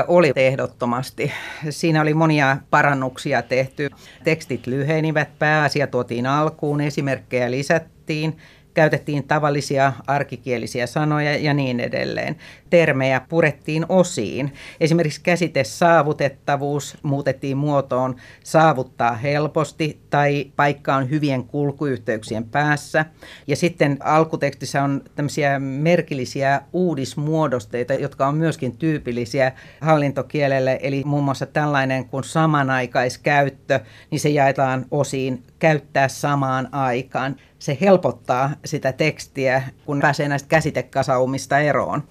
oli 0.08 0.34
ehdottomasti. 0.36 1.32
Siinä 1.70 2.02
oli 2.02 2.14
monia 2.14 2.58
parannuksia 2.70 3.42
tehty. 3.42 3.90
Tekstit 4.24 4.68
lyhenivät, 4.68 5.40
pääasia 5.40 5.88
tuotiin 5.88 6.26
alkuun, 6.26 6.82
esimerkkejä 6.82 7.52
lisättiin 7.52 8.38
käytettiin 8.80 9.28
tavallisia 9.28 9.94
arkikielisiä 10.08 10.88
sanoja 10.88 11.38
ja 11.38 11.54
niin 11.54 11.80
edelleen. 11.80 12.36
Termejä 12.70 13.22
purettiin 13.30 13.86
osiin. 13.90 14.54
Esimerkiksi 14.80 15.22
käsite 15.22 15.64
saavutettavuus 15.64 16.98
muutettiin 17.04 17.58
muotoon 17.58 18.16
saavuttaa 18.44 19.14
helposti 19.14 20.00
tai 20.10 20.52
paikka 20.56 20.96
on 20.96 21.10
hyvien 21.10 21.44
kulkuyhteyksien 21.44 22.44
päässä. 22.44 23.06
Ja 23.48 23.56
sitten 23.56 23.98
alkutekstissä 24.04 24.84
on 24.84 25.02
tämmöisiä 25.16 25.60
merkillisiä 25.60 26.62
uudismuodosteita, 26.74 27.94
jotka 27.94 28.28
on 28.28 28.36
myöskin 28.36 28.78
tyypillisiä 28.78 29.52
hallintokielelle. 29.82 30.80
Eli 30.82 31.04
muun 31.06 31.24
muassa 31.24 31.46
tällainen 31.46 32.06
kuin 32.06 32.24
samanaikaiskäyttö, 32.24 33.80
niin 34.12 34.20
se 34.20 34.30
jaetaan 34.30 34.86
osiin 34.92 35.44
käyttää 35.60 36.08
samaan 36.08 36.70
aikaan 36.72 37.36
se 37.60 37.78
helpottaa 37.82 38.52
sitä 38.66 38.92
tekstiä, 38.92 39.64
kun 39.86 40.00
pääsee 40.00 40.28
näistä 40.28 40.48
käsitekasaumista 40.50 41.60
eroon. 41.60 42.04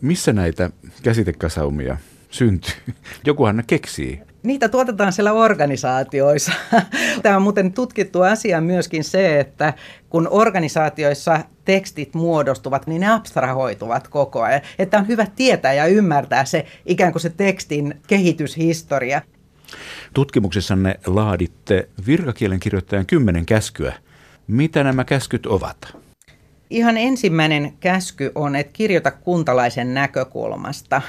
Missä 0.00 0.32
näitä 0.32 0.70
käsitekasaumia 1.02 1.96
syntyy? 2.30 2.74
Jokuhan 3.26 3.56
ne 3.56 3.64
keksii. 3.66 4.20
Niitä 4.42 4.68
tuotetaan 4.68 5.12
siellä 5.12 5.32
organisaatioissa. 5.32 6.52
Tämä 7.22 7.36
on 7.36 7.42
muuten 7.42 7.72
tutkittu 7.72 8.22
asia 8.22 8.60
myöskin 8.60 9.04
se, 9.04 9.40
että 9.40 9.74
kun 10.08 10.28
organisaatioissa 10.30 11.40
tekstit 11.64 12.14
muodostuvat, 12.14 12.86
niin 12.86 13.00
ne 13.00 13.12
abstrahoituvat 13.12 14.08
koko 14.08 14.42
ajan. 14.42 14.60
Että 14.78 14.98
on 14.98 15.08
hyvä 15.08 15.26
tietää 15.36 15.72
ja 15.72 15.86
ymmärtää 15.86 16.44
se 16.44 16.66
ikään 16.86 17.12
kuin 17.12 17.22
se 17.22 17.30
tekstin 17.30 18.00
kehityshistoria. 18.06 19.22
Tutkimuksessanne 20.14 21.00
laaditte 21.06 21.88
virkakielen 22.06 22.60
kirjoittajan 22.60 23.06
kymmenen 23.06 23.46
käskyä– 23.46 23.92
mitä 24.48 24.84
nämä 24.84 25.04
käskyt 25.04 25.46
ovat? 25.46 25.96
Ihan 26.70 26.96
ensimmäinen 26.96 27.72
käsky 27.80 28.32
on, 28.34 28.56
että 28.56 28.72
kirjoita 28.72 29.10
kuntalaisen 29.10 29.94
näkökulmasta. 29.94 31.02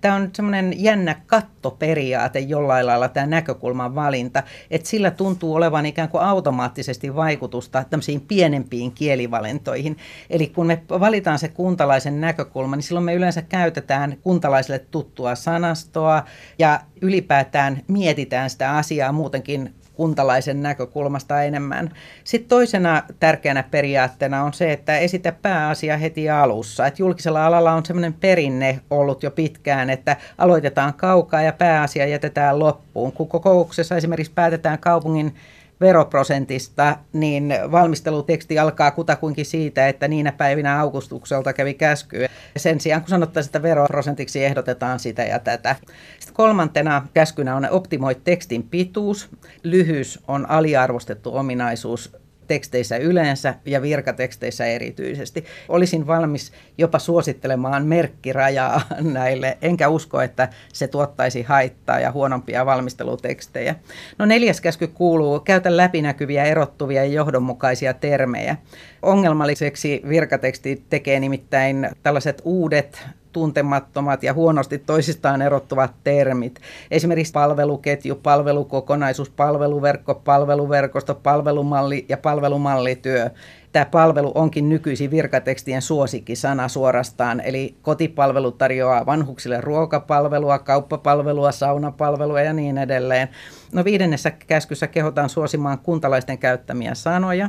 Tämä 0.00 0.14
on 0.14 0.30
semmoinen 0.32 0.82
jännä 0.82 1.16
kattoperiaate 1.26 2.38
jollain 2.38 2.86
lailla 2.86 3.08
tämä 3.08 3.26
näkökulman 3.26 3.94
valinta, 3.94 4.42
että 4.70 4.88
sillä 4.88 5.10
tuntuu 5.10 5.54
olevan 5.54 5.86
ikään 5.86 6.08
kuin 6.08 6.22
automaattisesti 6.22 7.16
vaikutusta 7.16 7.84
tämmöisiin 7.90 8.20
pienempiin 8.20 8.92
kielivalintoihin. 8.92 9.96
Eli 10.30 10.46
kun 10.46 10.66
me 10.66 10.82
valitaan 10.90 11.38
se 11.38 11.48
kuntalaisen 11.48 12.20
näkökulma, 12.20 12.76
niin 12.76 12.82
silloin 12.82 13.04
me 13.04 13.14
yleensä 13.14 13.42
käytetään 13.42 14.16
kuntalaisille 14.22 14.78
tuttua 14.78 15.34
sanastoa 15.34 16.24
ja 16.58 16.80
ylipäätään 17.00 17.82
mietitään 17.88 18.50
sitä 18.50 18.76
asiaa 18.76 19.12
muutenkin 19.12 19.74
kuntalaisen 20.00 20.62
näkökulmasta 20.62 21.42
enemmän. 21.42 21.90
Sitten 22.24 22.48
toisena 22.48 23.02
tärkeänä 23.20 23.62
periaatteena 23.62 24.44
on 24.44 24.52
se, 24.52 24.72
että 24.72 24.98
esitä 24.98 25.32
pääasia 25.32 25.96
heti 25.96 26.30
alussa. 26.30 26.86
Et 26.86 26.98
julkisella 26.98 27.46
alalla 27.46 27.72
on 27.72 27.86
sellainen 27.86 28.12
perinne 28.12 28.80
ollut 28.90 29.22
jo 29.22 29.30
pitkään, 29.30 29.90
että 29.90 30.16
aloitetaan 30.38 30.94
kaukaa 30.94 31.42
ja 31.42 31.52
pääasia 31.52 32.06
jätetään 32.06 32.58
loppuun. 32.58 33.12
Kun 33.12 33.28
kokouksessa 33.28 33.96
esimerkiksi 33.96 34.32
päätetään 34.34 34.78
kaupungin 34.78 35.34
veroprosentista, 35.80 36.96
niin 37.12 37.54
valmisteluteksti 37.72 38.58
alkaa 38.58 38.90
kutakuinkin 38.90 39.46
siitä, 39.46 39.88
että 39.88 40.08
niinä 40.08 40.32
päivinä 40.32 40.80
Augustukselta 40.80 41.52
kävi 41.52 41.74
käsky. 41.74 42.26
Sen 42.56 42.80
sijaan, 42.80 43.02
kun 43.02 43.08
sanottaisiin, 43.08 43.48
että 43.48 43.62
veroprosentiksi 43.62 44.44
ehdotetaan 44.44 44.98
sitä 45.00 45.24
ja 45.24 45.38
tätä. 45.38 45.76
Sitten 46.18 46.34
kolmantena 46.34 47.06
käskynä 47.14 47.56
on 47.56 47.70
optimoi 47.70 48.14
tekstin 48.14 48.62
pituus. 48.62 49.28
Lyhyys 49.62 50.18
on 50.28 50.50
aliarvostettu 50.50 51.36
ominaisuus 51.36 52.16
teksteissä 52.50 52.96
yleensä 52.96 53.54
ja 53.64 53.82
virkateksteissä 53.82 54.66
erityisesti. 54.66 55.44
Olisin 55.68 56.06
valmis 56.06 56.52
jopa 56.78 56.98
suosittelemaan 56.98 57.86
merkkirajaa 57.86 58.80
näille, 59.00 59.58
enkä 59.62 59.88
usko, 59.88 60.20
että 60.20 60.48
se 60.72 60.88
tuottaisi 60.88 61.42
haittaa 61.42 62.00
ja 62.00 62.12
huonompia 62.12 62.66
valmistelutekstejä. 62.66 63.74
No 64.18 64.26
neljäs 64.26 64.60
käsky 64.60 64.86
kuuluu, 64.86 65.40
käytä 65.40 65.76
läpinäkyviä, 65.76 66.44
erottuvia 66.44 67.04
ja 67.04 67.12
johdonmukaisia 67.12 67.94
termejä. 67.94 68.56
Ongelmalliseksi 69.02 70.02
virkateksti 70.08 70.84
tekee 70.88 71.20
nimittäin 71.20 71.88
tällaiset 72.02 72.42
uudet 72.44 73.06
tuntemattomat 73.32 74.22
ja 74.22 74.34
huonosti 74.34 74.78
toisistaan 74.78 75.42
erottuvat 75.42 75.92
termit. 76.04 76.60
Esimerkiksi 76.90 77.32
palveluketju, 77.32 78.14
palvelukokonaisuus, 78.14 79.30
palveluverkko, 79.30 80.14
palveluverkosto, 80.14 81.14
palvelumalli 81.14 82.06
ja 82.08 82.16
palvelumallityö. 82.16 83.30
Tämä 83.72 83.84
palvelu 83.84 84.32
onkin 84.34 84.68
nykyisin 84.68 85.10
virkatekstien 85.10 85.82
suosikkisana 85.82 86.68
suorastaan, 86.68 87.40
eli 87.40 87.74
kotipalvelu 87.82 88.52
tarjoaa 88.52 89.06
vanhuksille 89.06 89.60
ruokapalvelua, 89.60 90.58
kauppapalvelua, 90.58 91.52
saunapalvelua 91.52 92.40
ja 92.40 92.52
niin 92.52 92.78
edelleen. 92.78 93.28
No 93.72 93.84
viidennessä 93.84 94.30
käskyssä 94.30 94.86
kehotaan 94.86 95.28
suosimaan 95.28 95.78
kuntalaisten 95.78 96.38
käyttämiä 96.38 96.94
sanoja. 96.94 97.48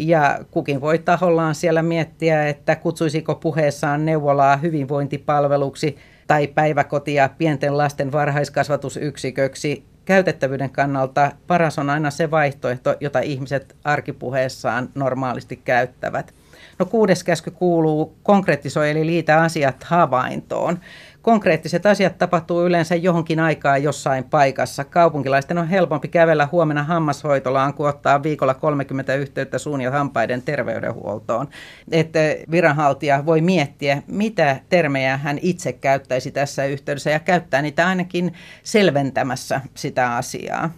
Ja 0.00 0.38
kukin 0.50 0.80
voi 0.80 0.98
tahollaan 0.98 1.54
siellä 1.54 1.82
miettiä, 1.82 2.48
että 2.48 2.76
kutsuisiko 2.76 3.34
puheessaan 3.34 4.04
neuvolaa 4.04 4.56
hyvinvointipalveluksi 4.56 5.96
tai 6.26 6.46
päiväkotia 6.46 7.28
pienten 7.38 7.78
lasten 7.78 8.12
varhaiskasvatusyksiköksi. 8.12 9.84
Käytettävyyden 10.04 10.70
kannalta 10.70 11.32
paras 11.46 11.78
on 11.78 11.90
aina 11.90 12.10
se 12.10 12.30
vaihtoehto, 12.30 12.94
jota 13.00 13.20
ihmiset 13.20 13.76
arkipuheessaan 13.84 14.88
normaalisti 14.94 15.56
käyttävät. 15.56 16.34
No 16.78 16.86
kuudes 16.86 17.24
käsky 17.24 17.50
kuuluu 17.50 18.16
konkreettisoi 18.22 18.90
eli 18.90 19.06
liitä 19.06 19.42
asiat 19.42 19.84
havaintoon 19.84 20.78
konkreettiset 21.26 21.86
asiat 21.86 22.18
tapahtuu 22.18 22.66
yleensä 22.66 22.94
johonkin 22.94 23.40
aikaa 23.40 23.78
jossain 23.78 24.24
paikassa. 24.24 24.84
Kaupunkilaisten 24.84 25.58
on 25.58 25.68
helpompi 25.68 26.08
kävellä 26.08 26.48
huomenna 26.52 26.82
hammashoitolaan 26.82 27.74
kuin 27.74 27.88
ottaa 27.88 28.22
viikolla 28.22 28.54
30 28.54 29.14
yhteyttä 29.14 29.58
suun 29.58 29.80
ja 29.80 29.90
hampaiden 29.90 30.42
terveydenhuoltoon. 30.42 31.48
Että 31.90 32.18
viranhaltija 32.50 33.26
voi 33.26 33.40
miettiä, 33.40 34.02
mitä 34.06 34.56
termejä 34.68 35.16
hän 35.16 35.38
itse 35.42 35.72
käyttäisi 35.72 36.30
tässä 36.30 36.64
yhteydessä 36.64 37.10
ja 37.10 37.20
käyttää 37.20 37.62
niitä 37.62 37.88
ainakin 37.88 38.34
selventämässä 38.62 39.60
sitä 39.74 40.16
asiaa. 40.16 40.70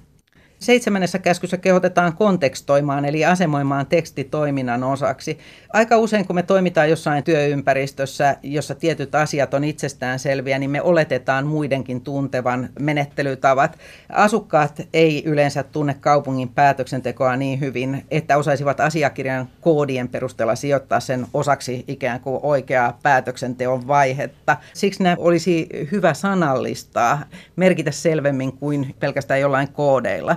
Seitsemännessä 0.59 1.19
käskyssä 1.19 1.57
kehotetaan 1.57 2.17
kontekstoimaan 2.17 3.05
eli 3.05 3.25
asemoimaan 3.25 3.87
teksti 3.87 4.25
toiminnan 4.25 4.85
osaksi. 4.85 5.38
Aika 5.73 5.97
usein 5.97 6.27
kun 6.27 6.37
me 6.37 6.43
toimitaan 6.43 6.91
jossain 6.91 7.25
työympäristössä, 7.25 8.37
jossa 8.43 8.75
tietyt 8.75 9.15
asiat 9.15 9.55
on 9.55 9.65
itsestään 9.65 10.19
selviä, 10.19 10.59
niin 10.59 10.71
me 10.71 10.83
oletetaan 10.83 11.47
muidenkin 11.47 12.00
tuntevan 12.00 12.69
menettelytavat. 12.81 13.79
Asukkaat 14.09 14.83
ei 14.93 15.23
yleensä 15.25 15.62
tunne 15.62 15.95
kaupungin 15.95 16.49
päätöksentekoa 16.49 17.37
niin 17.37 17.61
hyvin, 17.61 18.05
että 18.11 18.37
osaisivat 18.37 18.81
asiakirjan 18.81 19.49
koodien 19.61 20.09
perusteella 20.09 20.55
sijoittaa 20.55 21.00
sen 21.00 21.27
osaksi 21.35 21.85
ikään 21.88 22.21
kuin 22.21 22.41
oikeaa 22.43 22.99
päätöksenteon 23.03 23.88
vaihetta. 23.88 24.57
Siksi 24.75 25.03
nämä 25.03 25.17
olisi 25.19 25.69
hyvä 25.93 26.15
sanallistaa, 26.15 27.23
merkitä 27.57 27.91
selvemmin 27.91 28.53
kuin 28.53 28.95
pelkästään 29.00 29.41
jollain 29.41 29.73
koodeilla. 29.73 30.37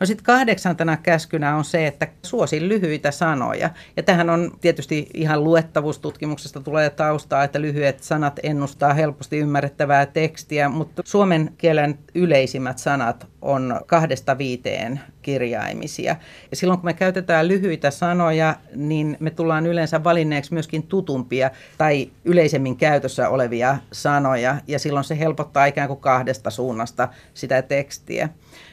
No 0.00 0.06
sitten 0.06 0.24
kahdeksantena 0.24 0.96
käskynä 0.96 1.56
on 1.56 1.64
se, 1.64 1.86
että 1.86 2.08
suosi 2.22 2.68
lyhyitä 2.68 3.10
sanoja. 3.10 3.70
Ja 3.96 4.02
tähän 4.02 4.30
on 4.30 4.58
tietysti 4.60 5.06
ihan 5.14 5.44
luettavuustutkimuksesta 5.44 6.60
tulee 6.60 6.90
taustaa, 6.90 7.44
että 7.44 7.60
lyhyet 7.60 8.02
sanat 8.02 8.40
ennustaa 8.42 8.94
helposti 8.94 9.38
ymmärrettävää 9.38 10.06
tekstiä, 10.06 10.68
mutta 10.68 11.02
suomen 11.04 11.54
kielen 11.58 11.98
yleisimmät 12.14 12.78
sanat 12.78 13.31
on 13.42 13.80
kahdesta 13.86 14.38
viiteen 14.38 15.00
kirjaimisia. 15.22 16.16
Ja 16.50 16.56
silloin 16.56 16.80
kun 16.80 16.86
me 16.86 16.94
käytetään 16.94 17.48
lyhyitä 17.48 17.90
sanoja, 17.90 18.56
niin 18.74 19.16
me 19.20 19.30
tullaan 19.30 19.66
yleensä 19.66 20.04
valinneeksi 20.04 20.52
myöskin 20.52 20.82
tutumpia 20.82 21.50
tai 21.78 22.10
yleisemmin 22.24 22.76
käytössä 22.76 23.28
olevia 23.28 23.78
sanoja, 23.92 24.56
ja 24.66 24.78
silloin 24.78 25.04
se 25.04 25.18
helpottaa 25.18 25.66
ikään 25.66 25.88
kuin 25.88 26.00
kahdesta 26.00 26.50
suunnasta 26.50 27.08
sitä 27.34 27.62
tekstiä. 27.62 28.28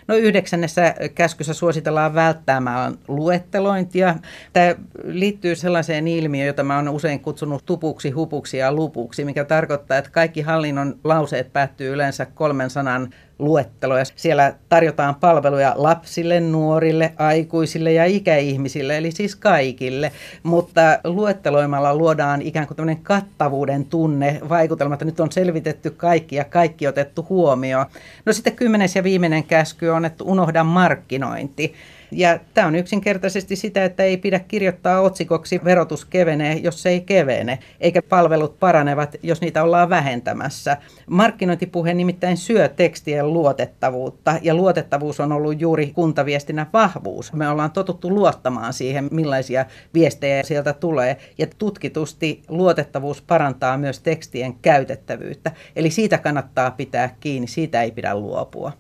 No 0.07 0.15
yhdeksännessä 0.15 0.95
käskyssä 1.15 1.53
suositellaan 1.53 2.15
välttämään 2.15 2.97
luettelointia. 3.07 4.15
Tämä 4.53 4.75
liittyy 5.03 5.55
sellaiseen 5.55 6.07
ilmiöön, 6.07 6.47
jota 6.47 6.63
mä 6.63 6.75
olen 6.79 6.89
usein 6.89 7.19
kutsunut 7.19 7.65
tupuksi, 7.65 8.09
hupuksi 8.09 8.57
ja 8.57 8.73
lupuksi, 8.73 9.25
mikä 9.25 9.45
tarkoittaa, 9.45 9.97
että 9.97 10.11
kaikki 10.11 10.41
hallinnon 10.41 10.99
lauseet 11.03 11.53
päättyy 11.53 11.93
yleensä 11.93 12.25
kolmen 12.25 12.69
sanan 12.69 13.13
luetteloja. 13.39 14.03
Siellä 14.15 14.53
tarjotaan 14.69 15.15
palveluja 15.15 15.73
lapsille, 15.75 16.39
nuorille, 16.39 17.13
aikuisille 17.17 17.93
ja 17.93 18.05
ikäihmisille, 18.05 18.97
eli 18.97 19.11
siis 19.11 19.35
kaikille. 19.35 20.11
Mutta 20.43 20.81
luetteloimalla 21.03 21.95
luodaan 21.95 22.41
ikään 22.41 22.67
kuin 22.67 22.77
tämmöinen 22.77 23.03
kattavuuden 23.03 23.85
tunne, 23.85 24.39
vaikutelma, 24.49 24.93
että 24.93 25.05
nyt 25.05 25.19
on 25.19 25.31
selvitetty 25.31 25.91
kaikki 25.91 26.35
ja 26.35 26.43
kaikki 26.43 26.87
otettu 26.87 27.25
huomioon. 27.29 27.85
No 28.25 28.33
sitten 28.33 28.55
kymmenes 28.55 28.95
ja 28.95 29.03
viimeinen 29.03 29.43
käsky 29.43 29.87
on, 29.87 30.05
että 30.05 30.23
unohda 30.23 30.63
markkinointi. 30.63 31.73
Ja 32.11 32.39
tämä 32.53 32.67
on 32.67 32.75
yksinkertaisesti 32.75 33.55
sitä, 33.55 33.85
että 33.85 34.03
ei 34.03 34.17
pidä 34.17 34.39
kirjoittaa 34.39 35.01
otsikoksi 35.01 35.61
verotus 35.63 36.05
kevenee, 36.05 36.53
jos 36.53 36.81
se 36.81 36.89
ei 36.89 37.01
kevene, 37.01 37.59
eikä 37.79 38.01
palvelut 38.01 38.59
paranevat, 38.59 39.15
jos 39.23 39.41
niitä 39.41 39.63
ollaan 39.63 39.89
vähentämässä. 39.89 40.77
Markkinointipuhe 41.09 41.93
nimittäin 41.93 42.37
syö 42.37 42.67
tekstien 42.67 43.33
luotettavuutta, 43.33 44.35
ja 44.41 44.53
luotettavuus 44.53 45.19
on 45.19 45.31
ollut 45.31 45.61
juuri 45.61 45.87
kuntaviestinnän 45.87 46.67
vahvuus. 46.73 47.33
Me 47.33 47.49
ollaan 47.49 47.71
totuttu 47.71 48.09
luottamaan 48.09 48.73
siihen, 48.73 49.07
millaisia 49.11 49.65
viestejä 49.93 50.43
sieltä 50.43 50.73
tulee, 50.73 51.17
ja 51.37 51.47
tutkitusti 51.57 52.41
luotettavuus 52.47 53.21
parantaa 53.21 53.77
myös 53.77 53.99
tekstien 53.99 54.53
käytettävyyttä. 54.53 55.51
Eli 55.75 55.89
siitä 55.89 56.17
kannattaa 56.17 56.71
pitää 56.71 57.15
kiinni, 57.19 57.47
siitä 57.47 57.81
ei 57.81 57.91
pidä 57.91 58.15
luopua. 58.15 58.71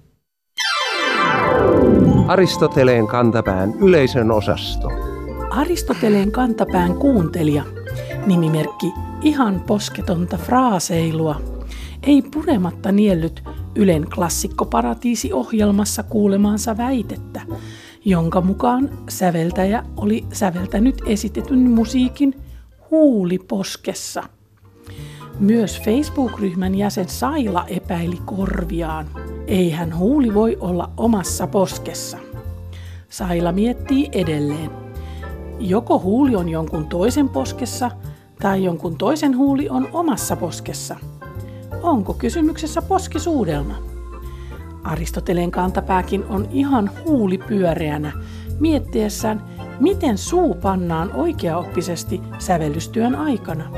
Aristoteleen 2.27 3.07
kantapään 3.07 3.73
yleisön 3.81 4.31
osasto. 4.31 4.87
Aristoteleen 5.49 6.31
kantapään 6.31 6.93
kuuntelija, 6.93 7.63
nimimerkki 8.25 8.93
ihan 9.21 9.63
posketonta 9.67 10.37
fraaseilua, 10.37 11.41
ei 12.03 12.21
purematta 12.21 12.91
niellyt 12.91 13.43
Ylen 13.75 14.05
klassikkoparatiisi-ohjelmassa 14.15 16.03
kuulemaansa 16.03 16.77
väitettä, 16.77 17.41
jonka 18.05 18.41
mukaan 18.41 18.89
säveltäjä 19.09 19.83
oli 19.97 20.25
säveltänyt 20.33 21.01
esitetyn 21.05 21.59
musiikin 21.59 22.41
huuliposkessa. 22.91 24.23
Myös 25.39 25.81
Facebook-ryhmän 25.81 26.75
jäsen 26.75 27.09
Saila 27.09 27.65
epäili 27.67 28.17
korviaan. 28.25 29.05
Eihän 29.49 29.97
huuli 29.97 30.33
voi 30.33 30.57
olla 30.59 30.89
omassa 30.97 31.47
poskessa. 31.47 32.17
Saila 33.09 33.51
miettii 33.51 34.09
edelleen. 34.11 34.71
Joko 35.59 35.99
huuli 35.99 36.35
on 36.35 36.49
jonkun 36.49 36.87
toisen 36.87 37.29
poskessa 37.29 37.91
tai 38.41 38.63
jonkun 38.63 38.97
toisen 38.97 39.37
huuli 39.37 39.69
on 39.69 39.87
omassa 39.93 40.35
poskessa. 40.35 40.95
Onko 41.83 42.13
kysymyksessä 42.13 42.81
poskisuudelma? 42.81 43.75
Aristoteleen 44.83 45.51
kantapääkin 45.51 46.25
on 46.25 46.47
ihan 46.51 46.91
huulipyöreänä 47.05 48.11
miettiessään, 48.59 49.43
miten 49.79 50.17
suu 50.17 50.53
pannaan 50.53 51.11
oikeaoppisesti 51.11 52.21
sävellystyön 52.39 53.15
aikana. 53.15 53.71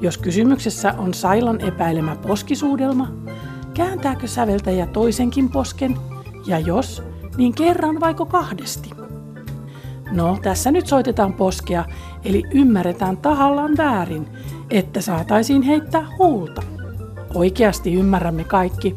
Jos 0.00 0.18
kysymyksessä 0.18 0.94
on 0.98 1.14
Sailan 1.14 1.60
epäilemä 1.60 2.16
poskisuudelma, 2.16 3.08
kääntääkö 3.78 4.26
säveltäjä 4.26 4.86
toisenkin 4.86 5.48
posken, 5.48 5.96
ja 6.46 6.58
jos, 6.58 7.02
niin 7.36 7.54
kerran 7.54 8.00
vaiko 8.00 8.26
kahdesti? 8.26 8.90
No, 10.12 10.38
tässä 10.42 10.70
nyt 10.70 10.86
soitetaan 10.86 11.32
poskea, 11.32 11.84
eli 12.24 12.42
ymmärretään 12.50 13.16
tahallaan 13.16 13.76
väärin, 13.76 14.28
että 14.70 15.00
saataisiin 15.00 15.62
heittää 15.62 16.06
huulta. 16.18 16.62
Oikeasti 17.34 17.94
ymmärrämme 17.94 18.44
kaikki, 18.44 18.96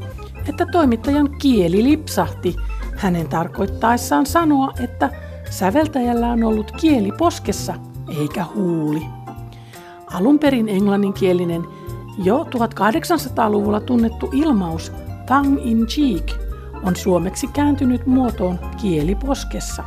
että 0.49 0.65
toimittajan 0.71 1.29
kieli 1.41 1.83
lipsahti 1.83 2.55
hänen 2.95 3.27
tarkoittaessaan 3.27 4.25
sanoa, 4.25 4.73
että 4.83 5.09
säveltäjällä 5.49 6.27
on 6.27 6.43
ollut 6.43 6.71
kieli 6.71 7.11
poskessa 7.17 7.73
eikä 8.19 8.45
huuli. 8.55 9.01
Alun 10.13 10.39
perin 10.39 10.69
englanninkielinen 10.69 11.80
jo 12.17 12.43
1800-luvulla 12.43 13.79
tunnettu 13.79 14.29
ilmaus 14.33 14.91
tongue 15.27 15.61
in 15.63 15.87
cheek 15.87 16.31
on 16.83 16.95
suomeksi 16.95 17.47
kääntynyt 17.47 18.05
muotoon 18.05 18.59
kieliposkessa. 18.81 19.83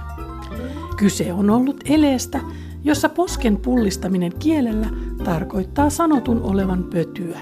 Kyse 0.96 1.32
on 1.32 1.50
ollut 1.50 1.80
eleestä, 1.90 2.40
jossa 2.84 3.08
posken 3.08 3.56
pullistaminen 3.56 4.32
kielellä 4.38 4.87
tarkoittaa 5.24 5.90
sanotun 5.90 6.42
olevan 6.42 6.84
pötyä. 6.84 7.38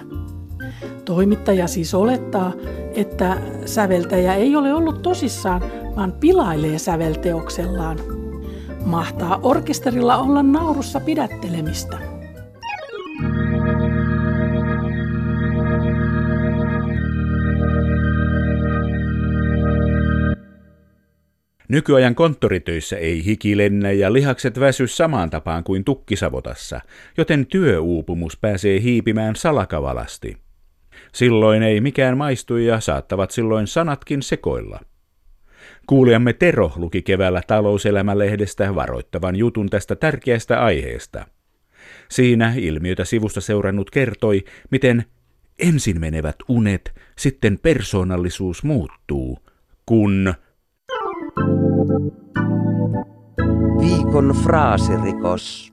Toimittaja 1.04 1.66
siis 1.66 1.94
olettaa, 1.94 2.52
että 2.94 3.36
säveltäjä 3.66 4.34
ei 4.34 4.56
ole 4.56 4.74
ollut 4.74 5.02
tosissaan, 5.02 5.62
vaan 5.96 6.12
pilailee 6.12 6.78
sävelteoksellaan. 6.78 7.98
Mahtaa 8.86 9.40
orkesterilla 9.42 10.16
olla 10.16 10.42
naurussa 10.42 11.00
pidättelemistä. 11.00 12.11
Nykyajan 21.72 22.14
konttoritöissä 22.14 22.96
ei 22.96 23.24
hiki 23.24 23.56
lennä 23.56 23.92
ja 23.92 24.12
lihakset 24.12 24.60
väsy 24.60 24.86
samaan 24.86 25.30
tapaan 25.30 25.64
kuin 25.64 25.84
tukkisavotassa, 25.84 26.80
joten 27.18 27.46
työuupumus 27.46 28.36
pääsee 28.36 28.80
hiipimään 28.80 29.36
salakavalasti. 29.36 30.36
Silloin 31.12 31.62
ei 31.62 31.80
mikään 31.80 32.16
maistu 32.16 32.56
ja 32.56 32.80
saattavat 32.80 33.30
silloin 33.30 33.66
sanatkin 33.66 34.22
sekoilla. 34.22 34.80
Kuulijamme 35.86 36.32
Tero 36.32 36.72
luki 36.76 37.02
keväällä 37.02 37.42
talouselämälehdestä 37.46 38.74
varoittavan 38.74 39.36
jutun 39.36 39.70
tästä 39.70 39.96
tärkeästä 39.96 40.64
aiheesta. 40.64 41.26
Siinä 42.10 42.54
ilmiötä 42.56 43.04
sivusta 43.04 43.40
seurannut 43.40 43.90
kertoi, 43.90 44.44
miten 44.70 45.04
ensin 45.58 46.00
menevät 46.00 46.36
unet, 46.48 46.94
sitten 47.18 47.58
persoonallisuus 47.58 48.64
muuttuu, 48.64 49.38
kun 49.86 50.34
Viikon 53.82 54.34
fraasirikos. 54.42 55.72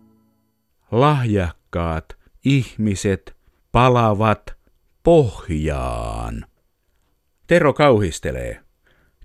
lahjakkaat 0.91 2.05
ihmiset 2.45 3.35
palavat 3.71 4.57
pohjaan. 5.03 6.45
Tero 7.47 7.73
kauhistelee. 7.73 8.59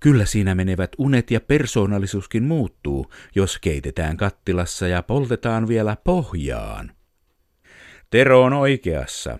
Kyllä 0.00 0.26
siinä 0.26 0.54
menevät 0.54 0.90
unet 0.98 1.30
ja 1.30 1.40
persoonallisuuskin 1.40 2.42
muuttuu, 2.42 3.12
jos 3.34 3.58
keitetään 3.58 4.16
kattilassa 4.16 4.88
ja 4.88 5.02
poltetaan 5.02 5.68
vielä 5.68 5.96
pohjaan. 6.04 6.92
Tero 8.10 8.42
on 8.42 8.52
oikeassa. 8.52 9.38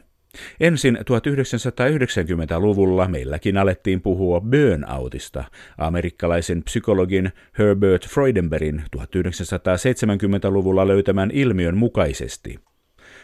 Ensin 0.61 0.97
1990-luvulla 0.97 3.09
meilläkin 3.09 3.57
alettiin 3.57 4.01
puhua 4.01 4.41
burnoutista, 4.41 5.45
amerikkalaisen 5.79 6.63
psykologin 6.63 7.33
Herbert 7.59 8.09
Freudenbergin 8.09 8.83
1970-luvulla 8.97 10.89
löytämän 10.89 11.31
ilmiön 11.31 11.77
mukaisesti. 11.77 12.59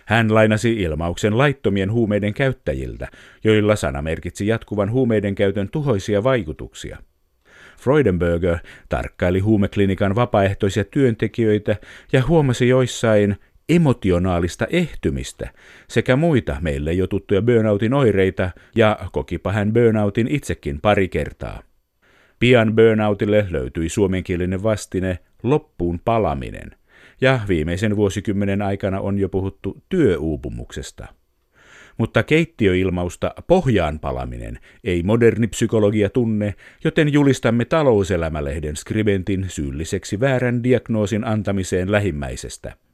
Hän 0.07 0.35
lainasi 0.35 0.73
ilmauksen 0.73 1.39
laittomien 1.39 1.93
huumeiden 1.93 2.35
käyttäjiltä, 2.35 3.09
joilla 3.45 3.77
sana 3.77 4.03
merkitsi 4.03 4.47
jatkuvan 4.47 4.91
huumeiden 4.91 5.35
käytön 5.35 5.69
tuhoisia 5.69 6.25
vaikutuksia. 6.25 6.99
Freudenberger 7.81 8.59
tarkkaili 8.89 9.39
huumeklinikan 9.39 10.15
vapaaehtoisia 10.15 10.85
työntekijöitä 10.85 11.77
ja 12.13 12.23
huomasi 12.29 12.69
joissain 12.69 13.37
emotionaalista 13.69 14.67
ehtymistä 14.71 15.51
sekä 15.89 16.17
muita 16.17 16.57
meille 16.61 16.93
jo 16.93 17.07
tuttuja 17.07 17.43
burnoutin 17.43 17.95
oireita 17.95 18.51
ja 18.75 18.99
kokipa 19.13 19.53
hän 19.53 19.73
burnoutin 19.73 20.29
itsekin 20.29 20.81
pari 20.81 21.09
kertaa. 21.09 21.63
Pian 22.39 22.77
burnoutille 22.77 23.47
löytyi 23.51 23.89
suomenkielinen 23.89 24.63
vastine 24.63 25.19
loppuun 25.43 26.01
palaminen, 26.05 26.71
ja 27.21 27.41
viimeisen 27.49 27.97
vuosikymmenen 27.97 28.63
aikana 28.63 29.01
on 29.01 29.19
jo 29.19 29.29
puhuttu 29.29 29.83
työuupumuksesta. 29.89 31.07
Mutta 31.99 32.23
keittiöilmausta 32.23 33.35
pohjaan 33.47 33.99
palaminen 33.99 34.59
ei 34.85 35.03
moderni 35.03 35.47
psykologia 35.47 36.11
tunne, 36.11 36.55
joten 36.85 37.13
julistamme 37.13 37.65
talouselämälehden 37.65 38.77
skribentin 38.77 39.47
syylliseksi 39.49 40.21
väärän 40.21 40.63
diagnoosin 40.63 41.25
antamiseen 41.25 41.93
lähimmäisestä– 41.93 42.75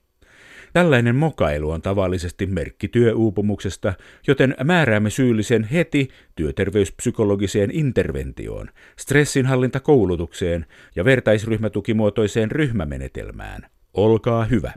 Tällainen 0.77 1.17
mokailu 1.17 1.71
on 1.71 1.83
tavallisesti 1.83 2.47
merkki 2.47 2.89
työuupumuksesta, 2.89 3.93
joten 4.27 4.55
määräämme 4.65 5.11
syyllisen 5.11 5.65
heti 5.65 6.09
työterveyspsykologiseen 6.35 7.71
interventioon, 7.71 8.71
stressinhallintakoulutukseen 8.99 10.67
ja 10.97 11.05
vertaisryhmätukimuotoiseen 11.05 12.51
ryhmämenetelmään. 12.51 13.63
Olkaa 13.95 14.45
hyvä. 14.45 14.73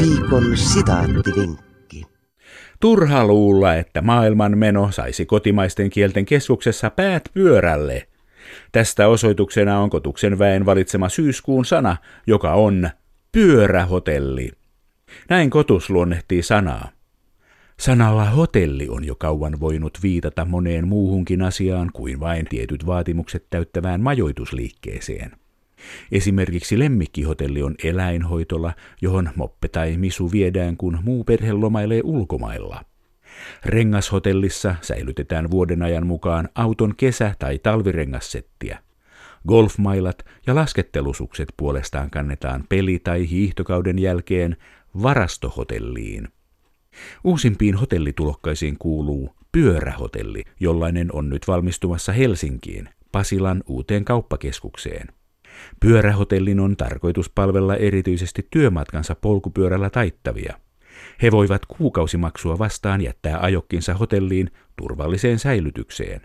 Viikon 0.00 0.56
sitaattivinkki. 0.56 2.02
Turha 2.80 3.26
luulla, 3.26 3.74
että 3.74 4.02
maailman 4.02 4.58
meno 4.58 4.90
saisi 4.90 5.26
kotimaisten 5.26 5.90
kielten 5.90 6.26
keskuksessa 6.26 6.90
päät 6.90 7.22
pyörälle– 7.34 8.06
Tästä 8.72 9.08
osoituksena 9.08 9.80
on 9.80 9.90
Kotuksen 9.90 10.38
väen 10.38 10.66
valitsema 10.66 11.08
syyskuun 11.08 11.64
sana, 11.64 11.96
joka 12.26 12.52
on 12.52 12.90
pyörähotelli. 13.32 14.50
Näin 15.28 15.50
Kotus 15.50 15.90
luonnehtii 15.90 16.42
sanaa. 16.42 16.88
Sanalla 17.80 18.24
hotelli 18.24 18.88
on 18.88 19.04
jo 19.04 19.14
kauan 19.14 19.60
voinut 19.60 19.98
viitata 20.02 20.44
moneen 20.44 20.88
muuhunkin 20.88 21.42
asiaan 21.42 21.90
kuin 21.92 22.20
vain 22.20 22.46
tietyt 22.46 22.86
vaatimukset 22.86 23.46
täyttävään 23.50 24.00
majoitusliikkeeseen. 24.00 25.32
Esimerkiksi 26.12 26.78
lemmikkihotelli 26.78 27.62
on 27.62 27.74
eläinhoitola, 27.84 28.72
johon 29.02 29.30
moppe 29.36 29.68
tai 29.68 29.96
misu 29.96 30.32
viedään, 30.32 30.76
kun 30.76 30.98
muu 31.02 31.24
perhe 31.24 31.52
lomailee 31.52 32.00
ulkomailla– 32.04 32.84
Rengashotellissa 33.64 34.74
säilytetään 34.80 35.50
vuoden 35.50 35.82
ajan 35.82 36.06
mukaan 36.06 36.48
auton 36.54 36.94
kesä- 36.96 37.34
tai 37.38 37.58
talvirengassettiä. 37.58 38.78
Golfmailat 39.48 40.24
ja 40.46 40.54
laskettelusukset 40.54 41.48
puolestaan 41.56 42.10
kannetaan 42.10 42.64
peli- 42.68 42.98
tai 42.98 43.30
hiihtokauden 43.30 43.98
jälkeen 43.98 44.56
varastohotelliin. 45.02 46.28
Uusimpiin 47.24 47.74
hotellitulokkaisiin 47.74 48.76
kuuluu 48.78 49.36
pyörähotelli, 49.52 50.44
jollainen 50.60 51.08
on 51.12 51.30
nyt 51.30 51.48
valmistumassa 51.48 52.12
Helsinkiin, 52.12 52.88
Pasilan 53.12 53.62
uuteen 53.66 54.04
kauppakeskukseen. 54.04 55.08
Pyörähotellin 55.80 56.60
on 56.60 56.76
tarkoitus 56.76 57.30
palvella 57.30 57.76
erityisesti 57.76 58.46
työmatkansa 58.50 59.14
polkupyörällä 59.14 59.90
taittavia– 59.90 60.54
he 61.22 61.30
voivat 61.30 61.66
kuukausimaksua 61.66 62.58
vastaan 62.58 63.00
jättää 63.00 63.38
ajokkinsa 63.40 63.94
hotelliin 63.94 64.50
turvalliseen 64.76 65.38
säilytykseen. 65.38 66.20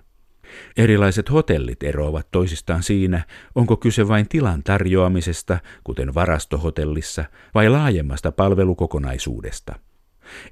Erilaiset 0.77 1.31
hotellit 1.31 1.83
eroavat 1.83 2.27
toisistaan 2.31 2.83
siinä, 2.83 3.25
onko 3.55 3.77
kyse 3.77 4.07
vain 4.07 4.29
tilan 4.29 4.63
tarjoamisesta, 4.63 5.59
kuten 5.83 6.15
varastohotellissa, 6.15 7.25
vai 7.55 7.69
laajemmasta 7.69 8.31
palvelukokonaisuudesta. 8.31 9.75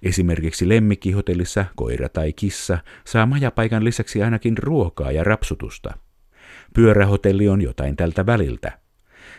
Esimerkiksi 0.04 0.70
lemmikkihotellissa 0.70 1.66
koira 1.76 2.10
tai 2.10 2.34
kissa 2.34 2.78
saa 3.06 3.26
majapaikan 3.26 3.84
lisäksi 3.84 4.24
ainakin 4.24 4.58
ruokaa 4.58 5.12
ja 5.12 5.24
rapsutusta. 5.24 5.94
Pyörähotelli 6.74 7.50
on 7.50 7.62
jotain 7.62 7.96
tältä 7.96 8.26
väliltä. 8.26 8.80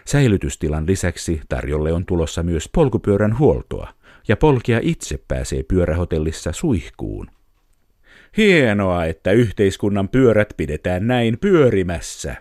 Säilytystilan 0.05 0.87
lisäksi 0.87 1.41
tarjolle 1.49 1.93
on 1.93 2.07
tulossa 2.07 2.43
myös 2.43 2.69
polkupyörän 2.73 3.39
huoltoa– 3.39 3.93
ja 4.29 4.37
polkija 4.37 4.81
itse 4.83 5.19
pääsee 5.29 5.63
pyörähotellissa 5.63 6.53
suihkuun. 6.53 7.31
Hienoa, 8.37 9.05
että 9.05 9.33
yhteiskunnan 9.33 10.09
pyörät 10.09 10.55
pidetään 10.57 11.07
näin 11.07 11.39
pyörimässä. 11.39 12.37